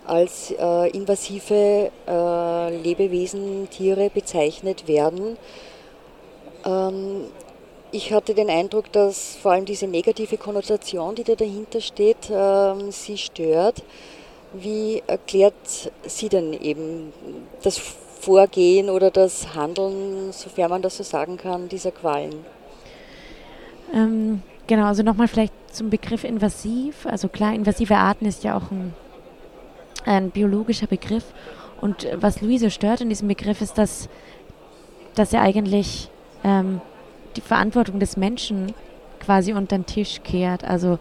als 0.04 0.50
äh, 0.50 0.90
invasive 0.90 1.90
äh, 2.06 2.76
Lebewesen, 2.76 3.68
Tiere 3.70 4.10
bezeichnet 4.10 4.88
werden. 4.88 5.36
Ähm, 6.64 7.26
ich 7.92 8.12
hatte 8.12 8.34
den 8.34 8.50
Eindruck, 8.50 8.90
dass 8.90 9.36
vor 9.36 9.52
allem 9.52 9.64
diese 9.64 9.86
negative 9.86 10.36
Konnotation, 10.36 11.14
die 11.14 11.22
da 11.22 11.36
dahinter 11.36 11.80
steht, 11.80 12.28
ähm, 12.30 12.90
sie 12.90 13.16
stört. 13.16 13.84
Wie 14.52 15.04
erklärt 15.06 15.92
sie 16.04 16.28
denn 16.28 16.52
eben 16.52 17.12
das 17.62 17.78
Vorgehen 17.78 18.90
oder 18.90 19.12
das 19.12 19.54
Handeln, 19.54 20.32
sofern 20.32 20.70
man 20.70 20.82
das 20.82 20.96
so 20.96 21.04
sagen 21.04 21.36
kann, 21.36 21.68
dieser 21.68 21.92
Qualen? 21.92 22.44
Ähm, 23.92 24.42
Genau, 24.66 24.86
also 24.86 25.02
nochmal 25.02 25.28
vielleicht 25.28 25.52
zum 25.74 25.90
Begriff 25.90 26.24
invasiv. 26.24 27.06
Also 27.06 27.28
klar, 27.28 27.54
invasive 27.54 27.96
Arten 27.96 28.24
ist 28.24 28.44
ja 28.44 28.56
auch 28.56 28.70
ein, 28.70 28.94
ein 30.04 30.30
biologischer 30.30 30.86
Begriff. 30.86 31.24
Und 31.80 32.08
was 32.14 32.40
Luise 32.40 32.70
stört 32.70 33.00
in 33.02 33.10
diesem 33.10 33.28
Begriff 33.28 33.60
ist, 33.60 33.76
dass, 33.76 34.08
dass 35.14 35.32
er 35.34 35.42
eigentlich 35.42 36.08
ähm, 36.42 36.80
die 37.36 37.42
Verantwortung 37.42 38.00
des 38.00 38.16
Menschen 38.16 38.72
quasi 39.20 39.52
unter 39.52 39.76
den 39.76 39.86
Tisch 39.86 40.20
kehrt. 40.22 40.64
Also 40.64 40.98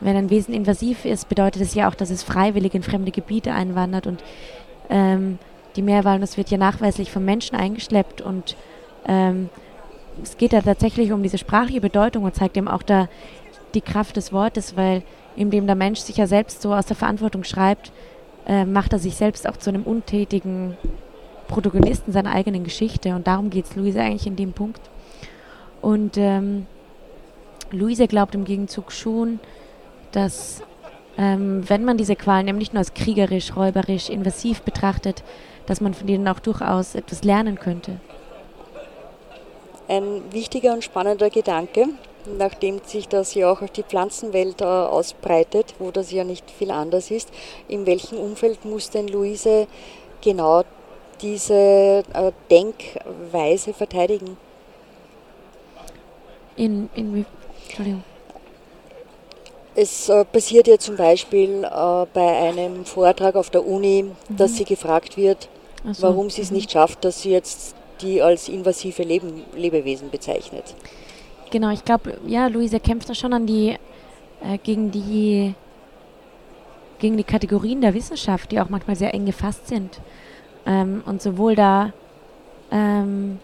wenn 0.00 0.16
ein 0.16 0.30
Wesen 0.30 0.54
invasiv 0.54 1.04
ist, 1.04 1.28
bedeutet 1.28 1.62
es 1.62 1.74
ja 1.74 1.88
auch, 1.88 1.94
dass 1.94 2.10
es 2.10 2.22
freiwillig 2.22 2.74
in 2.74 2.82
fremde 2.82 3.12
Gebiete 3.12 3.52
einwandert. 3.52 4.06
Und 4.06 4.22
ähm, 4.88 5.38
die 5.76 5.82
Meerwalnuss 5.82 6.36
wird 6.36 6.50
ja 6.50 6.58
nachweislich 6.58 7.10
vom 7.10 7.24
Menschen 7.24 7.56
eingeschleppt 7.56 8.20
und 8.20 8.56
ähm, 9.06 9.48
es 10.22 10.36
geht 10.36 10.52
da 10.52 10.60
tatsächlich 10.60 11.12
um 11.12 11.22
diese 11.22 11.38
sprachliche 11.38 11.80
Bedeutung 11.80 12.24
und 12.24 12.34
zeigt 12.34 12.56
eben 12.56 12.68
auch 12.68 12.82
da 12.82 13.08
die 13.74 13.80
Kraft 13.80 14.16
des 14.16 14.32
Wortes, 14.32 14.76
weil 14.76 15.02
indem 15.36 15.66
der 15.66 15.76
Mensch 15.76 16.00
sich 16.00 16.16
ja 16.16 16.26
selbst 16.26 16.60
so 16.60 16.74
aus 16.74 16.86
der 16.86 16.96
Verantwortung 16.96 17.44
schreibt, 17.44 17.92
äh, 18.46 18.64
macht 18.64 18.92
er 18.92 18.98
sich 18.98 19.16
selbst 19.16 19.48
auch 19.48 19.56
zu 19.56 19.70
einem 19.70 19.84
untätigen 19.84 20.76
Protagonisten 21.48 22.12
seiner 22.12 22.32
eigenen 22.32 22.64
Geschichte. 22.64 23.14
Und 23.14 23.26
darum 23.26 23.50
geht 23.50 23.66
es 23.66 23.76
Luise 23.76 24.00
eigentlich 24.00 24.26
in 24.26 24.36
dem 24.36 24.52
Punkt. 24.52 24.80
Und 25.80 26.16
ähm, 26.16 26.66
Luise 27.70 28.06
glaubt 28.06 28.34
im 28.34 28.44
Gegenzug 28.44 28.92
schon, 28.92 29.40
dass 30.12 30.62
ähm, 31.16 31.68
wenn 31.68 31.84
man 31.84 31.96
diese 31.96 32.16
Qualen 32.16 32.48
eben 32.48 32.58
nicht 32.58 32.74
nur 32.74 32.80
als 32.80 32.94
kriegerisch, 32.94 33.56
räuberisch, 33.56 34.10
invasiv 34.10 34.62
betrachtet, 34.62 35.22
dass 35.66 35.80
man 35.80 35.94
von 35.94 36.06
denen 36.06 36.28
auch 36.28 36.40
durchaus 36.40 36.94
etwas 36.94 37.24
lernen 37.24 37.58
könnte 37.58 38.00
ein 39.92 40.32
wichtiger 40.32 40.72
und 40.72 40.82
spannender 40.82 41.28
Gedanke, 41.28 41.86
nachdem 42.38 42.80
sich 42.84 43.08
das 43.08 43.34
ja 43.34 43.50
auch 43.50 43.62
auf 43.62 43.70
die 43.70 43.82
Pflanzenwelt 43.82 44.60
äh, 44.60 44.64
ausbreitet, 44.64 45.74
wo 45.78 45.90
das 45.90 46.10
ja 46.10 46.24
nicht 46.24 46.50
viel 46.50 46.70
anders 46.70 47.10
ist. 47.10 47.30
In 47.68 47.86
welchem 47.86 48.18
Umfeld 48.18 48.64
muss 48.64 48.90
denn 48.90 49.08
Luise 49.08 49.66
genau 50.22 50.62
diese 51.20 51.54
äh, 52.14 52.32
Denkweise 52.50 53.74
verteidigen? 53.74 54.36
In, 56.56 56.88
in 56.94 57.26
Entschuldigung. 57.64 58.04
Es 59.74 60.08
äh, 60.08 60.24
passiert 60.24 60.68
ja 60.68 60.78
zum 60.78 60.96
Beispiel 60.96 61.64
äh, 61.64 62.06
bei 62.12 62.36
einem 62.36 62.84
Vortrag 62.84 63.36
auf 63.36 63.50
der 63.50 63.66
Uni, 63.66 64.02
mhm. 64.04 64.36
dass 64.36 64.56
sie 64.56 64.64
gefragt 64.64 65.16
wird, 65.16 65.48
so. 65.90 66.02
warum 66.02 66.28
sie 66.28 66.42
es 66.42 66.50
mhm. 66.50 66.56
nicht 66.56 66.72
schafft, 66.72 67.04
dass 67.04 67.22
sie 67.22 67.30
jetzt 67.30 67.74
die 68.02 68.20
als 68.20 68.48
invasive 68.48 69.02
Leben, 69.02 69.42
Lebewesen 69.56 70.10
bezeichnet. 70.10 70.74
Genau, 71.50 71.70
ich 71.70 71.84
glaube, 71.84 72.18
ja, 72.26 72.46
Luise 72.46 72.80
kämpft 72.80 73.08
da 73.08 73.14
schon 73.14 73.32
an 73.32 73.46
die, 73.46 73.76
äh, 74.42 74.58
gegen 74.62 74.90
die 74.90 75.54
gegen 77.02 77.16
die 77.16 77.24
Kategorien 77.24 77.80
der 77.80 77.94
Wissenschaft, 77.94 78.52
die 78.52 78.60
auch 78.60 78.68
manchmal 78.68 78.94
sehr 78.94 79.12
eng 79.12 79.26
gefasst 79.26 79.66
sind. 79.66 80.00
Ähm, 80.64 81.02
und 81.04 81.20
sowohl 81.20 81.56
da 81.56 81.92
ähm, 82.70 83.40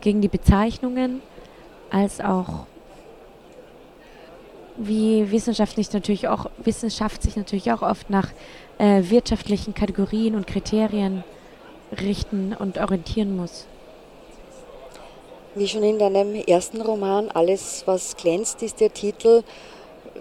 gegen 0.00 0.20
die 0.20 0.28
Bezeichnungen 0.28 1.22
als 1.90 2.20
auch 2.20 2.66
wie 4.76 5.30
Wissenschaft 5.30 5.76
sich 5.76 5.92
natürlich 5.92 6.28
auch 6.28 6.50
Wissenschaft 6.58 7.22
sich 7.22 7.36
natürlich 7.36 7.72
auch 7.72 7.82
oft 7.82 8.10
nach 8.10 8.28
äh, 8.78 9.02
wirtschaftlichen 9.04 9.72
Kategorien 9.72 10.34
und 10.34 10.46
Kriterien 10.46 11.22
richten 12.00 12.54
und 12.58 12.76
orientieren 12.76 13.36
muss. 13.36 13.66
Wie 15.56 15.68
schon 15.68 15.84
in 15.84 15.98
deinem 15.98 16.34
ersten 16.34 16.82
Roman 16.82 17.30
Alles, 17.30 17.84
was 17.86 18.14
glänzt, 18.14 18.62
ist 18.62 18.78
der 18.78 18.92
Titel. 18.92 19.42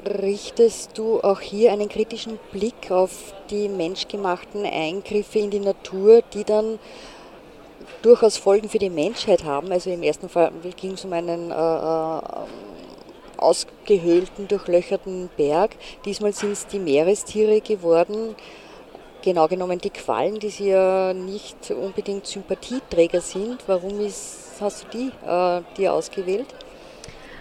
Richtest 0.06 0.98
du 0.98 1.19
auch 1.19 1.41
hier 1.41 1.74
einen 1.74 1.89
kritischen 1.89 2.39
Blick 2.54 2.89
auf 2.89 3.34
die 3.50 3.67
menschgemachten 3.67 4.65
Eingriffe 4.65 5.39
in 5.39 5.50
die 5.50 5.60
Natur, 5.60 6.21
die 6.34 6.45
dann 6.45 6.80
durchaus 8.02 8.38
Folgen 8.38 8.69
für 8.69 8.80
die 8.80 8.89
Menschheit 8.89 9.43
haben? 9.43 9.74
Also 9.74 9.89
im 9.89 10.04
ersten 10.04 10.30
Fall 10.30 10.54
ging 10.78 10.93
es 10.93 11.04
um 11.04 11.12
einen 11.12 11.52
äh, 11.52 11.54
äh, 11.54 12.21
ausgehöhlten, 13.36 14.48
durchlöcherten 14.48 15.30
Berg. 15.36 15.76
Diesmal 16.06 16.32
sind 16.32 16.54
es 16.54 16.65
die 16.65 16.80
Meerestiere 16.80 17.60
geworden 17.60 18.38
genau 19.26 19.48
genommen 19.48 19.80
die 19.80 19.89
Quallen, 19.89 20.39
die 20.39 20.50
sie 20.50 20.69
ja 20.69 21.12
nicht 21.13 21.71
unbedingt 21.71 22.28
Sympathieträger 22.28 23.21
sind. 23.21 23.58
Warum 23.67 24.00
ist, 24.00 24.44
hast 24.62 24.86
du 24.86 24.98
die 24.98 25.12
äh, 25.28 25.62
dir 25.78 25.94
ausgewählt? 25.94 26.48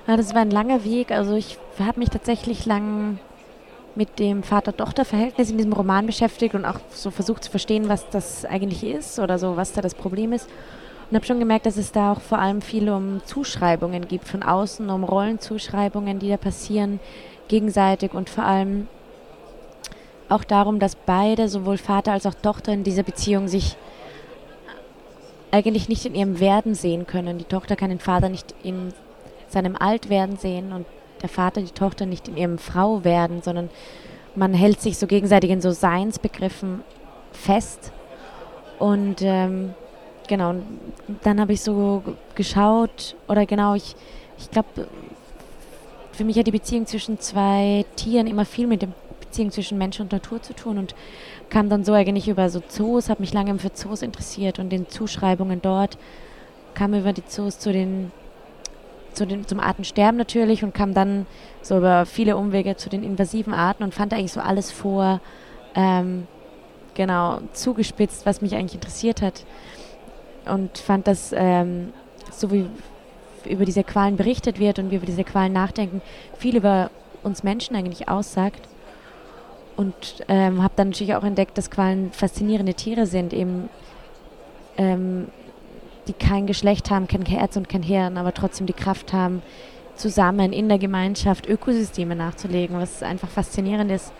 Ja, 0.06 0.16
das 0.16 0.34
war 0.34 0.42
ein 0.42 0.50
langer 0.50 0.84
Weg. 0.84 1.10
Also 1.10 1.34
ich 1.34 1.58
habe 1.78 1.98
mich 1.98 2.10
tatsächlich 2.10 2.66
lang 2.66 3.18
mit 3.94 4.18
dem 4.18 4.42
Vater-Tochter-Verhältnis 4.42 5.50
in 5.50 5.56
diesem 5.56 5.72
Roman 5.72 6.06
beschäftigt 6.06 6.54
und 6.54 6.64
auch 6.64 6.80
so 6.90 7.10
versucht 7.10 7.44
zu 7.44 7.50
verstehen, 7.50 7.88
was 7.88 8.08
das 8.10 8.44
eigentlich 8.44 8.84
ist 8.84 9.18
oder 9.18 9.38
so, 9.38 9.56
was 9.56 9.72
da 9.72 9.80
das 9.80 9.94
Problem 9.94 10.32
ist. 10.32 10.48
Und 11.10 11.16
habe 11.16 11.26
schon 11.26 11.38
gemerkt, 11.38 11.66
dass 11.66 11.76
es 11.76 11.92
da 11.92 12.12
auch 12.12 12.20
vor 12.20 12.38
allem 12.38 12.60
viel 12.60 12.88
um 12.90 13.20
Zuschreibungen 13.24 14.08
gibt 14.08 14.26
von 14.26 14.42
außen, 14.42 14.88
um 14.90 15.04
Rollenzuschreibungen, 15.04 16.18
die 16.18 16.28
da 16.28 16.36
passieren, 16.36 16.98
gegenseitig 17.48 18.14
und 18.14 18.30
vor 18.30 18.44
allem 18.44 18.88
auch 20.28 20.44
darum, 20.44 20.78
dass 20.78 20.96
beide, 20.96 21.48
sowohl 21.48 21.76
Vater 21.76 22.12
als 22.12 22.26
auch 22.26 22.34
Tochter 22.34 22.72
in 22.72 22.84
dieser 22.84 23.02
Beziehung 23.02 23.48
sich 23.48 23.76
eigentlich 25.54 25.88
nicht 25.88 26.04
in 26.04 26.16
ihrem 26.16 26.40
Werden 26.40 26.74
sehen 26.74 27.06
können. 27.06 27.38
Die 27.38 27.44
Tochter 27.44 27.76
kann 27.76 27.90
den 27.90 28.00
Vater 28.00 28.28
nicht 28.28 28.52
in 28.64 28.92
seinem 29.48 29.76
Altwerden 29.76 30.36
sehen 30.36 30.72
und 30.72 30.84
der 31.22 31.28
Vater 31.28 31.62
die 31.62 31.70
Tochter 31.70 32.06
nicht 32.06 32.26
in 32.26 32.36
ihrem 32.36 32.58
Frauwerden, 32.58 33.40
sondern 33.40 33.70
man 34.34 34.52
hält 34.52 34.80
sich 34.80 34.98
so 34.98 35.06
gegenseitig 35.06 35.50
in 35.50 35.60
so 35.60 35.70
Seinsbegriffen 35.70 36.82
fest. 37.30 37.92
Und 38.80 39.22
ähm, 39.22 39.74
genau, 40.26 40.56
dann 41.22 41.40
habe 41.40 41.52
ich 41.52 41.60
so 41.60 42.02
geschaut, 42.34 43.14
oder 43.28 43.46
genau, 43.46 43.74
ich, 43.74 43.94
ich 44.38 44.50
glaube, 44.50 44.88
für 46.10 46.24
mich 46.24 46.36
hat 46.36 46.48
die 46.48 46.50
Beziehung 46.50 46.86
zwischen 46.86 47.20
zwei 47.20 47.84
Tieren 47.94 48.26
immer 48.26 48.44
viel 48.44 48.66
mit 48.66 48.82
dem 48.82 48.92
Beziehung 49.20 49.52
zwischen 49.52 49.78
Mensch 49.78 50.00
und 50.00 50.10
Natur 50.10 50.42
zu 50.42 50.52
tun 50.52 50.78
und 50.78 50.96
kam 51.54 51.68
dann 51.68 51.84
so 51.84 51.92
eigentlich 51.92 52.26
über 52.26 52.50
so 52.50 52.60
Zoos, 52.66 53.08
habe 53.08 53.20
mich 53.20 53.32
lange 53.32 53.56
für 53.60 53.72
Zoos 53.72 54.02
interessiert 54.02 54.58
und 54.58 54.70
den 54.70 54.88
Zuschreibungen 54.88 55.62
dort, 55.62 55.98
kam 56.74 56.94
über 56.94 57.12
die 57.12 57.24
Zoos 57.26 57.60
zu 57.60 57.72
den, 57.72 58.10
zu 59.12 59.24
den 59.24 59.46
zum 59.46 59.60
Artensterben 59.60 60.18
natürlich 60.18 60.64
und 60.64 60.74
kam 60.74 60.94
dann 60.94 61.26
so 61.62 61.76
über 61.78 62.06
viele 62.06 62.36
Umwege 62.36 62.74
zu 62.74 62.88
den 62.90 63.04
invasiven 63.04 63.54
Arten 63.54 63.84
und 63.84 63.94
fand 63.94 64.12
eigentlich 64.12 64.32
so 64.32 64.40
alles 64.40 64.72
vor, 64.72 65.20
ähm, 65.76 66.26
genau, 66.94 67.38
zugespitzt, 67.52 68.26
was 68.26 68.42
mich 68.42 68.56
eigentlich 68.56 68.74
interessiert 68.74 69.22
hat. 69.22 69.44
Und 70.46 70.76
fand 70.78 71.06
das, 71.06 71.32
ähm, 71.36 71.92
so 72.32 72.50
wie 72.50 72.66
über 73.48 73.64
diese 73.64 73.84
Qualen 73.84 74.16
berichtet 74.16 74.58
wird 74.58 74.80
und 74.80 74.90
wir 74.90 74.96
über 74.96 75.06
diese 75.06 75.22
Qualen 75.22 75.52
nachdenken, 75.52 76.02
viel 76.36 76.56
über 76.56 76.90
uns 77.22 77.44
Menschen 77.44 77.76
eigentlich 77.76 78.08
aussagt 78.08 78.66
und 79.76 79.94
ähm, 80.28 80.62
habe 80.62 80.74
dann 80.76 80.88
natürlich 80.88 81.14
auch 81.14 81.24
entdeckt, 81.24 81.58
dass 81.58 81.70
Qualen 81.70 82.12
faszinierende 82.12 82.74
Tiere 82.74 83.06
sind, 83.06 83.32
eben 83.32 83.68
ähm, 84.76 85.28
die 86.06 86.12
kein 86.12 86.46
Geschlecht 86.46 86.90
haben, 86.90 87.08
kein 87.08 87.24
Herz 87.24 87.56
und 87.56 87.68
kein 87.68 87.82
Hirn, 87.82 88.16
aber 88.16 88.34
trotzdem 88.34 88.66
die 88.66 88.72
Kraft 88.72 89.12
haben, 89.12 89.42
zusammen 89.96 90.52
in 90.52 90.68
der 90.68 90.78
Gemeinschaft 90.78 91.48
Ökosysteme 91.48 92.16
nachzulegen, 92.16 92.78
was 92.78 93.02
einfach 93.02 93.28
faszinierend 93.28 93.90
ist, 93.90 94.12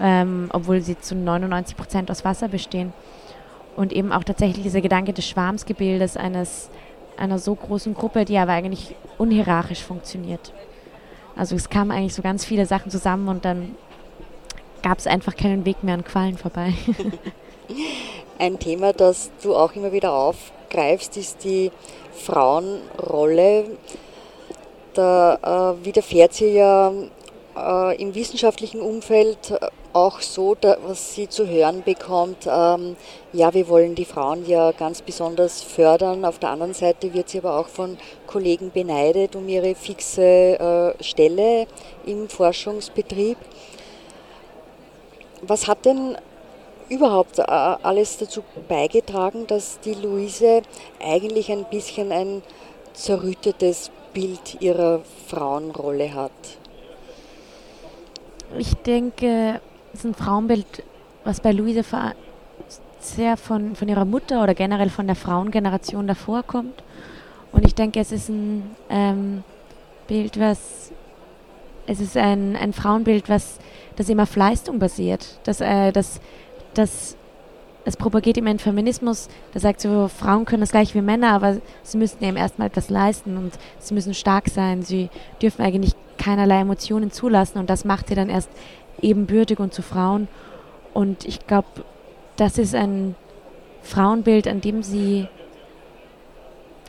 ähm, 0.00 0.48
obwohl 0.52 0.80
sie 0.80 0.98
zu 0.98 1.14
99 1.14 1.76
Prozent 1.76 2.10
aus 2.10 2.24
Wasser 2.24 2.48
bestehen. 2.48 2.92
Und 3.76 3.92
eben 3.92 4.12
auch 4.12 4.24
tatsächlich 4.24 4.62
dieser 4.62 4.80
Gedanke 4.80 5.12
des 5.12 5.26
Schwarmsgebildes 5.26 6.16
eines, 6.16 6.70
einer 7.16 7.38
so 7.38 7.54
großen 7.54 7.94
Gruppe, 7.94 8.24
die 8.24 8.36
aber 8.36 8.52
eigentlich 8.52 8.94
unhierarchisch 9.16 9.82
funktioniert. 9.82 10.52
Also 11.36 11.56
es 11.56 11.70
kamen 11.70 11.90
eigentlich 11.90 12.14
so 12.14 12.22
ganz 12.22 12.44
viele 12.44 12.66
Sachen 12.66 12.90
zusammen 12.90 13.28
und 13.28 13.44
dann 13.44 13.74
gab 14.82 14.98
es 14.98 15.06
einfach 15.06 15.36
keinen 15.36 15.64
Weg 15.64 15.82
mehr 15.82 15.94
an 15.94 16.04
Qualen 16.04 16.38
vorbei. 16.38 16.74
Ein 18.38 18.58
Thema, 18.58 18.92
das 18.92 19.30
du 19.42 19.54
auch 19.54 19.74
immer 19.74 19.92
wieder 19.92 20.12
aufgreifst, 20.12 21.16
ist 21.16 21.44
die 21.44 21.70
Frauenrolle. 22.12 23.64
Da 24.94 25.74
äh, 25.80 25.84
widerfährt 25.84 26.34
sie 26.34 26.54
ja 26.54 26.92
äh, 27.56 28.02
im 28.02 28.14
wissenschaftlichen 28.14 28.80
Umfeld 28.80 29.54
auch 29.92 30.20
so, 30.20 30.54
da, 30.54 30.76
was 30.86 31.14
sie 31.14 31.28
zu 31.28 31.46
hören 31.46 31.82
bekommt, 31.82 32.46
ähm, 32.46 32.96
ja, 33.32 33.52
wir 33.52 33.68
wollen 33.68 33.94
die 33.94 34.04
Frauen 34.04 34.46
ja 34.46 34.72
ganz 34.72 35.02
besonders 35.02 35.62
fördern. 35.62 36.24
Auf 36.24 36.38
der 36.38 36.50
anderen 36.50 36.74
Seite 36.74 37.12
wird 37.12 37.28
sie 37.28 37.38
aber 37.38 37.58
auch 37.58 37.68
von 37.68 37.98
Kollegen 38.26 38.70
beneidet 38.70 39.36
um 39.36 39.48
ihre 39.48 39.74
fixe 39.74 40.22
äh, 40.98 41.02
Stelle 41.02 41.66
im 42.06 42.28
Forschungsbetrieb. 42.28 43.36
Was 45.42 45.66
hat 45.66 45.84
denn 45.84 46.16
überhaupt 46.88 47.38
äh, 47.38 47.42
alles 47.42 48.16
dazu 48.18 48.44
beigetragen, 48.68 49.46
dass 49.48 49.80
die 49.80 49.94
Luise 49.94 50.62
eigentlich 51.04 51.50
ein 51.50 51.64
bisschen 51.64 52.12
ein 52.12 52.42
zerrüttetes 52.94 53.90
Bild 54.12 54.60
ihrer 54.60 55.00
Frauenrolle 55.26 56.14
hat? 56.14 56.30
Ich 58.56 58.74
denke, 58.74 59.60
es 59.92 60.00
ist 60.00 60.04
ein 60.04 60.14
Frauenbild, 60.14 60.66
was 61.24 61.40
bei 61.40 61.52
Luise 61.52 61.82
sehr 63.00 63.36
von, 63.36 63.74
von 63.74 63.88
ihrer 63.88 64.04
Mutter 64.04 64.42
oder 64.42 64.54
generell 64.54 64.90
von 64.90 65.06
der 65.06 65.16
Frauengeneration 65.16 66.06
davor 66.06 66.44
kommt. 66.44 66.84
Und 67.50 67.66
ich 67.66 67.74
denke, 67.74 67.98
es 67.98 68.12
ist 68.12 68.28
ein 68.28 68.76
ähm, 68.88 69.42
Bild, 70.06 70.38
was 70.38 70.92
es 71.86 72.00
ist 72.00 72.16
ein, 72.16 72.56
ein 72.56 72.72
Frauenbild, 72.72 73.28
was 73.28 73.58
das 73.96 74.08
immer 74.08 74.24
auf 74.24 74.36
Leistung 74.36 74.78
basiert. 74.78 75.38
Das, 75.44 75.60
äh, 75.60 75.92
das, 75.92 76.20
das, 76.74 77.16
es 77.84 77.96
propagiert 77.96 78.36
immer 78.36 78.50
einen 78.50 78.58
Feminismus, 78.58 79.28
der 79.52 79.60
sagt 79.60 79.80
so, 79.80 80.08
Frauen 80.08 80.44
können 80.44 80.60
das 80.60 80.70
gleich 80.70 80.94
wie 80.94 81.00
Männer, 81.00 81.32
aber 81.32 81.58
sie 81.82 81.98
müssen 81.98 82.22
eben 82.22 82.36
erstmal 82.36 82.68
etwas 82.68 82.90
leisten 82.90 83.36
und 83.36 83.52
sie 83.78 83.94
müssen 83.94 84.14
stark 84.14 84.48
sein. 84.48 84.82
Sie 84.82 85.08
dürfen 85.40 85.62
eigentlich 85.62 85.94
keinerlei 86.18 86.60
Emotionen 86.60 87.10
zulassen 87.10 87.58
und 87.58 87.68
das 87.68 87.84
macht 87.84 88.08
sie 88.08 88.14
dann 88.14 88.28
erst 88.28 88.50
ebenbürtig 89.00 89.58
und 89.58 89.74
zu 89.74 89.82
Frauen. 89.82 90.28
Und 90.94 91.24
ich 91.24 91.46
glaube, 91.46 91.68
das 92.36 92.58
ist 92.58 92.74
ein 92.74 93.14
Frauenbild, 93.82 94.46
an 94.46 94.60
dem 94.60 94.82
sie, 94.82 95.28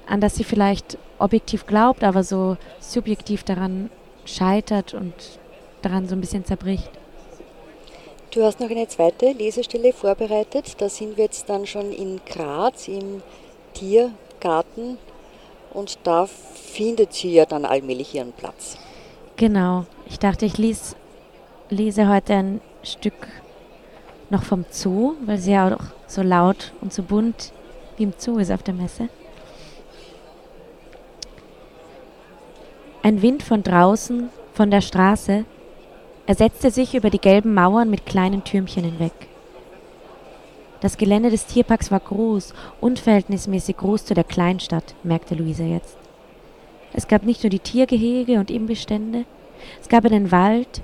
an 0.08 0.22
das 0.22 0.36
sie 0.36 0.44
vielleicht 0.44 0.98
objektiv 1.18 1.66
glaubt, 1.66 2.04
aber 2.04 2.24
so 2.24 2.58
subjektiv 2.80 3.44
daran 3.44 3.90
scheitert 4.26 4.94
und 4.94 5.14
daran 5.86 6.08
so 6.08 6.16
ein 6.16 6.22
bisschen 6.22 6.46
zerbricht. 6.46 6.90
Du 8.32 8.44
hast 8.44 8.60
noch 8.60 8.70
eine 8.70 8.88
zweite 8.88 9.32
Lesestelle 9.32 9.94
vorbereitet. 9.94 10.76
Da 10.80 10.90
sind 10.90 11.18
wir 11.18 11.26
jetzt 11.26 11.50
dann 11.50 11.68
schon 11.68 11.92
in 11.92 12.20
Graz 12.26 12.88
im 12.88 13.22
Tiergarten 13.74 14.98
und 15.72 16.00
da 16.04 16.26
findet 16.26 17.14
sie 17.14 17.34
ja 17.34 17.46
dann 17.46 17.66
allmählich 17.66 18.16
ihren 18.16 18.32
Platz. 18.32 18.78
Genau. 19.36 19.86
Ich 20.08 20.20
dachte, 20.20 20.46
ich 20.46 20.58
lies, 20.58 20.96
lese 21.70 22.10
heute 22.10 22.34
ein 22.34 22.62
Stück 22.84 23.28
noch 24.30 24.44
vom 24.44 24.66
Zoo, 24.72 25.14
weil 25.26 25.38
sie 25.38 25.52
ja 25.52 25.76
auch 25.76 25.84
so 26.08 26.22
laut 26.22 26.74
und 26.82 26.94
so 26.94 27.04
bunt 27.04 27.52
wie 27.98 28.04
im 28.04 28.14
Zoo 28.18 28.38
ist 28.40 28.52
auf 28.52 28.64
der 28.64 28.74
Messe. 28.74 29.10
Ein 33.04 33.22
Wind 33.22 33.44
von 33.44 33.62
draußen, 33.64 34.30
von 34.54 34.72
der 34.72 34.82
Straße, 34.82 35.46
er 36.26 36.36
setzte 36.36 36.72
sich 36.72 36.96
über 36.96 37.10
die 37.10 37.20
gelben 37.20 37.54
Mauern 37.54 37.90
mit 37.90 38.06
kleinen 38.06 38.44
Türmchen 38.44 38.86
hinweg. 38.86 39.14
Das 40.80 40.98
Gelände 40.98 41.30
des 41.30 41.46
Tierparks 41.46 41.92
war 41.92 42.00
groß, 42.00 42.54
unverhältnismäßig 42.82 43.78
groß 43.78 44.06
zu 44.06 44.14
der 44.14 44.24
Kleinstadt, 44.24 44.96
merkte 45.04 45.36
Luisa 45.36 45.64
jetzt. 45.64 45.98
Es 46.94 47.08
gab 47.08 47.24
nicht 47.24 47.44
nur 47.44 47.50
die 47.50 47.60
Tiergehege 47.60 48.40
und 48.40 48.52
Imbestände, 48.52 49.26
es 49.82 49.90
gab 49.90 50.06
einen 50.06 50.32
Wald, 50.32 50.82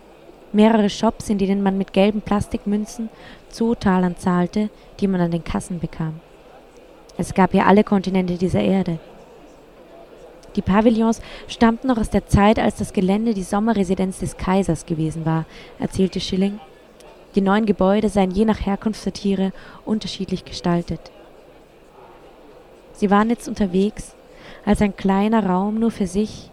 mehrere 0.54 0.90
Shops, 0.90 1.30
in 1.30 1.38
denen 1.38 1.62
man 1.62 1.78
mit 1.78 1.94
gelben 1.94 2.22
Plastikmünzen 2.22 3.10
Zootalern 3.50 4.18
zahlte, 4.18 4.70
die 5.00 5.08
man 5.08 5.22
an 5.22 5.32
den 5.32 5.44
Kassen 5.44 5.80
bekam. 5.80 6.20
Es 7.18 7.34
gab 7.34 7.54
ja 7.54 7.66
alle 7.66 7.84
Kontinente 7.84 8.38
dieser 8.38 8.62
Erde. 8.62 9.00
Die 10.56 10.62
Pavillons 10.62 11.22
stammten 11.48 11.88
noch 11.88 11.98
aus 11.98 12.10
der 12.10 12.28
Zeit, 12.28 12.60
als 12.60 12.78
das 12.78 12.94
Gelände 12.94 13.34
die 13.34 13.44
Sommerresidenz 13.44 14.20
des 14.20 14.38
Kaisers 14.38 14.86
gewesen 14.86 15.26
war, 15.26 15.46
erzählte 15.80 16.20
Schilling. 16.20 16.60
Die 17.36 17.42
neuen 17.42 17.66
Gebäude 17.66 18.10
seien 18.10 18.32
je 18.32 18.46
nach 18.46 18.66
Herkunft 18.66 19.06
der 19.06 19.14
Tiere 19.14 19.52
unterschiedlich 19.86 20.46
gestaltet. 20.46 21.12
Sie 22.94 23.12
waren 23.12 23.30
jetzt 23.30 23.48
unterwegs, 23.48 24.16
als 24.66 24.82
ein 24.82 24.96
kleiner 24.96 25.46
Raum 25.46 25.80
nur 25.80 25.92
für 25.92 26.08
sich. 26.08 26.50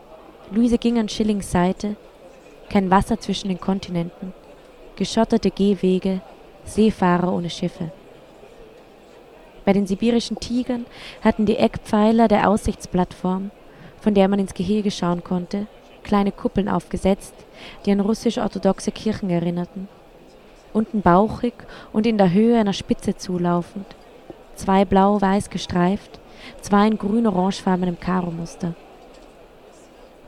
Luise 0.52 0.78
ging 0.78 0.98
an 0.98 1.08
Schillings 1.08 1.50
Seite. 1.50 1.96
Kein 2.68 2.90
Wasser 2.90 3.18
zwischen 3.18 3.48
den 3.48 3.60
Kontinenten. 3.60 4.32
Geschotterte 4.96 5.50
Gehwege, 5.50 6.20
Seefahrer 6.64 7.32
ohne 7.32 7.50
Schiffe. 7.50 7.90
Bei 9.64 9.72
den 9.72 9.86
sibirischen 9.86 10.38
Tigern 10.38 10.86
hatten 11.22 11.46
die 11.46 11.56
Eckpfeiler 11.56 12.28
der 12.28 12.48
Aussichtsplattform, 12.48 13.50
von 14.06 14.14
der 14.14 14.28
man 14.28 14.38
ins 14.38 14.54
Gehege 14.54 14.92
schauen 14.92 15.24
konnte, 15.24 15.66
kleine 16.04 16.30
Kuppeln 16.30 16.68
aufgesetzt, 16.68 17.34
die 17.84 17.90
an 17.90 17.98
russisch-orthodoxe 17.98 18.92
Kirchen 18.92 19.30
erinnerten. 19.30 19.88
Unten 20.72 21.02
bauchig 21.02 21.54
und 21.92 22.06
in 22.06 22.16
der 22.16 22.32
Höhe 22.32 22.56
einer 22.56 22.72
Spitze 22.72 23.16
zulaufend, 23.16 23.84
zwei 24.54 24.84
blau-weiß 24.84 25.50
gestreift, 25.50 26.20
zwei 26.60 26.86
in 26.86 26.98
grün-orangefarbenem 26.98 27.98
Karo-Muster. 27.98 28.76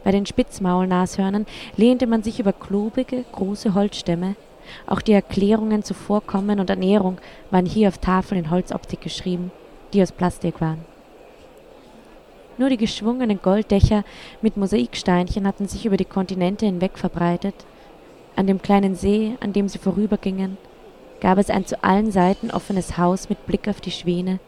Bei 0.03 0.11
den 0.11 0.27
Spitzmaulnashörnern 0.27 1.47
lehnte 1.77 2.09
man 2.09 2.25
sich 2.25 2.41
über 2.41 2.53
klobige, 2.53 3.25
große 3.31 3.75
Holzstämme. 3.75 4.35
Auch 4.88 5.03
die 5.03 5.12
Erklärungen 5.12 5.85
zu 5.85 5.95
Vorkommen 5.95 6.59
und 6.59 6.69
Ernährung 6.69 7.19
waren 7.53 7.64
hier 7.64 7.87
auf 7.87 7.99
Tafeln 7.99 8.43
in 8.43 8.51
Holzoptik 8.51 9.03
geschrieben, 9.03 9.53
die 9.93 10.03
aus 10.03 10.11
Plastik 10.11 10.61
waren. 10.61 10.98
Nur 12.59 12.68
die 12.68 12.77
geschwungenen 12.77 13.40
Golddächer 13.40 14.05
mit 14.42 14.57
Mosaiksteinchen 14.57 15.47
hatten 15.47 15.68
sich 15.68 15.87
über 15.87 15.97
die 15.97 16.05
Kontinente 16.05 16.66
hinweg 16.66 16.99
verbreitet. 16.99 17.55
An 18.35 18.49
dem 18.49 18.61
kleinen 18.61 18.97
See, 18.97 19.37
an 19.40 19.53
dem 19.53 19.68
sie 19.68 19.79
vorübergingen, 19.79 20.59
gab 21.21 21.38
es 21.38 21.51
ein 21.51 21.66
zu 21.66 21.83
allen 21.83 22.11
Seiten 22.11 22.51
offenes 22.51 22.99
Haus 22.99 23.29
mit 23.29 23.47
Blick 23.47 23.68
auf 23.68 23.81
die 23.81 23.92
Schwäne. 23.92 24.40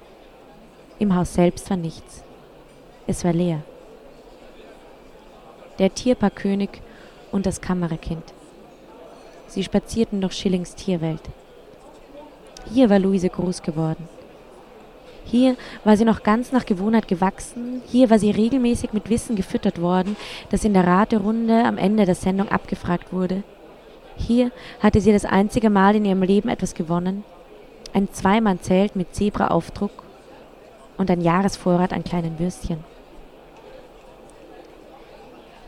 Im 0.99 1.15
Haus 1.15 1.35
selbst 1.35 1.71
war 1.71 1.77
nichts. 1.77 2.25
Es 3.07 3.25
war 3.25 3.33
leer. 3.33 3.63
Der 5.79 5.95
Tierparkkönig 5.95 6.83
und 7.33 7.47
das 7.47 7.61
Kammerkind. 7.61 8.25
Sie 9.47 9.65
spazierten 9.65 10.21
durch 10.21 10.35
Schillings 10.35 10.75
Tierwelt. 10.75 11.23
Hier 12.73 12.91
war 12.91 12.99
Luise 12.99 13.29
groß 13.29 13.63
geworden. 13.63 14.09
Hier 15.31 15.57
war 15.85 15.97
sie 15.97 16.05
noch 16.05 16.25
ganz 16.25 16.51
nach 16.51 16.67
Gewohnheit 16.67 17.07
gewachsen, 17.07 17.83
hier 17.87 18.11
war 18.11 18.19
sie 18.19 18.33
regelmäßig 18.33 18.93
mit 18.93 19.09
Wissen 19.11 19.37
gefüttert 19.37 19.81
worden, 19.81 20.17
das 20.51 20.65
in 20.65 20.75
der 20.75 20.85
Raterunde 20.85 21.65
am 21.65 21.79
Ende 21.79 22.05
der 22.05 22.17
Sendung 22.17 22.49
abgefragt 22.49 23.13
wurde. 23.13 23.45
Hier 24.17 24.51
hatte 24.81 25.01
sie 25.01 25.13
das 25.13 25.25
einzige 25.25 25.71
Mal 25.71 25.95
in 25.95 26.05
ihrem 26.05 26.23
Leben 26.23 26.49
etwas 26.49 26.75
gewonnen, 26.75 27.23
ein 27.93 28.13
Zweimannzelt 28.13 28.97
mit 28.97 29.15
Zebraaufdruck 29.15 30.03
und 30.99 31.13
ein 31.13 31.21
Jahresvorrat 31.21 31.93
an 31.93 32.03
kleinen 32.03 32.41
Würstchen. 32.41 32.83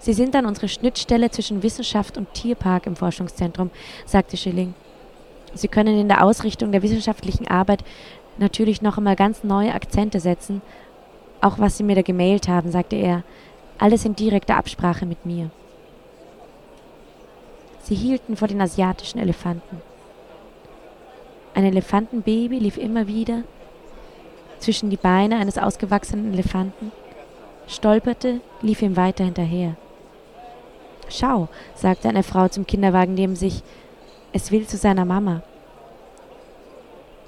Sie 0.00 0.12
sind 0.12 0.34
dann 0.34 0.46
unsere 0.46 0.68
Schnittstelle 0.68 1.30
zwischen 1.30 1.62
Wissenschaft 1.62 2.18
und 2.18 2.34
Tierpark 2.34 2.88
im 2.88 2.96
Forschungszentrum, 2.96 3.70
sagte 4.06 4.36
Schilling. 4.36 4.74
Sie 5.54 5.68
können 5.68 5.96
in 5.98 6.08
der 6.08 6.24
Ausrichtung 6.24 6.72
der 6.72 6.82
wissenschaftlichen 6.82 7.46
Arbeit 7.46 7.84
natürlich 8.42 8.82
noch 8.82 8.98
einmal 8.98 9.16
ganz 9.16 9.44
neue 9.44 9.72
Akzente 9.72 10.20
setzen. 10.20 10.60
Auch 11.40 11.58
was 11.58 11.78
Sie 11.78 11.82
mir 11.82 11.96
da 11.96 12.02
gemailt 12.02 12.48
haben, 12.48 12.70
sagte 12.70 12.96
er, 12.96 13.22
alles 13.78 14.04
in 14.04 14.14
direkter 14.14 14.56
Absprache 14.56 15.06
mit 15.06 15.24
mir. 15.24 15.50
Sie 17.82 17.94
hielten 17.94 18.36
vor 18.36 18.48
den 18.48 18.60
asiatischen 18.60 19.18
Elefanten. 19.18 19.80
Ein 21.54 21.64
Elefantenbaby 21.64 22.58
lief 22.58 22.76
immer 22.76 23.06
wieder 23.06 23.42
zwischen 24.60 24.90
die 24.90 24.96
Beine 24.96 25.36
eines 25.36 25.58
ausgewachsenen 25.58 26.32
Elefanten, 26.32 26.92
stolperte, 27.66 28.40
lief 28.60 28.80
ihm 28.80 28.96
weiter 28.96 29.24
hinterher. 29.24 29.74
Schau, 31.08 31.48
sagte 31.74 32.08
eine 32.08 32.22
Frau 32.22 32.48
zum 32.48 32.66
Kinderwagen 32.66 33.14
neben 33.14 33.36
sich, 33.36 33.62
es 34.32 34.50
will 34.50 34.66
zu 34.66 34.76
seiner 34.76 35.04
Mama. 35.04 35.42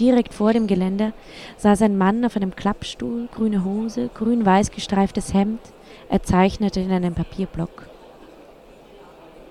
Direkt 0.01 0.35
vor 0.35 0.53
dem 0.53 0.67
Geländer 0.67 1.13
saß 1.57 1.83
ein 1.83 1.97
Mann 1.97 2.25
auf 2.25 2.37
einem 2.37 2.57
Klappstuhl, 2.57 3.29
grüne 3.33 3.65
Hose, 3.65 4.11
grün-weiß 4.13 4.73
gestreiftes 4.73 5.33
Hemd, 5.33 5.61
er 6.09 6.23
zeichnete 6.23 6.81
in 6.81 6.91
einem 6.91 7.15
Papierblock. 7.15 7.89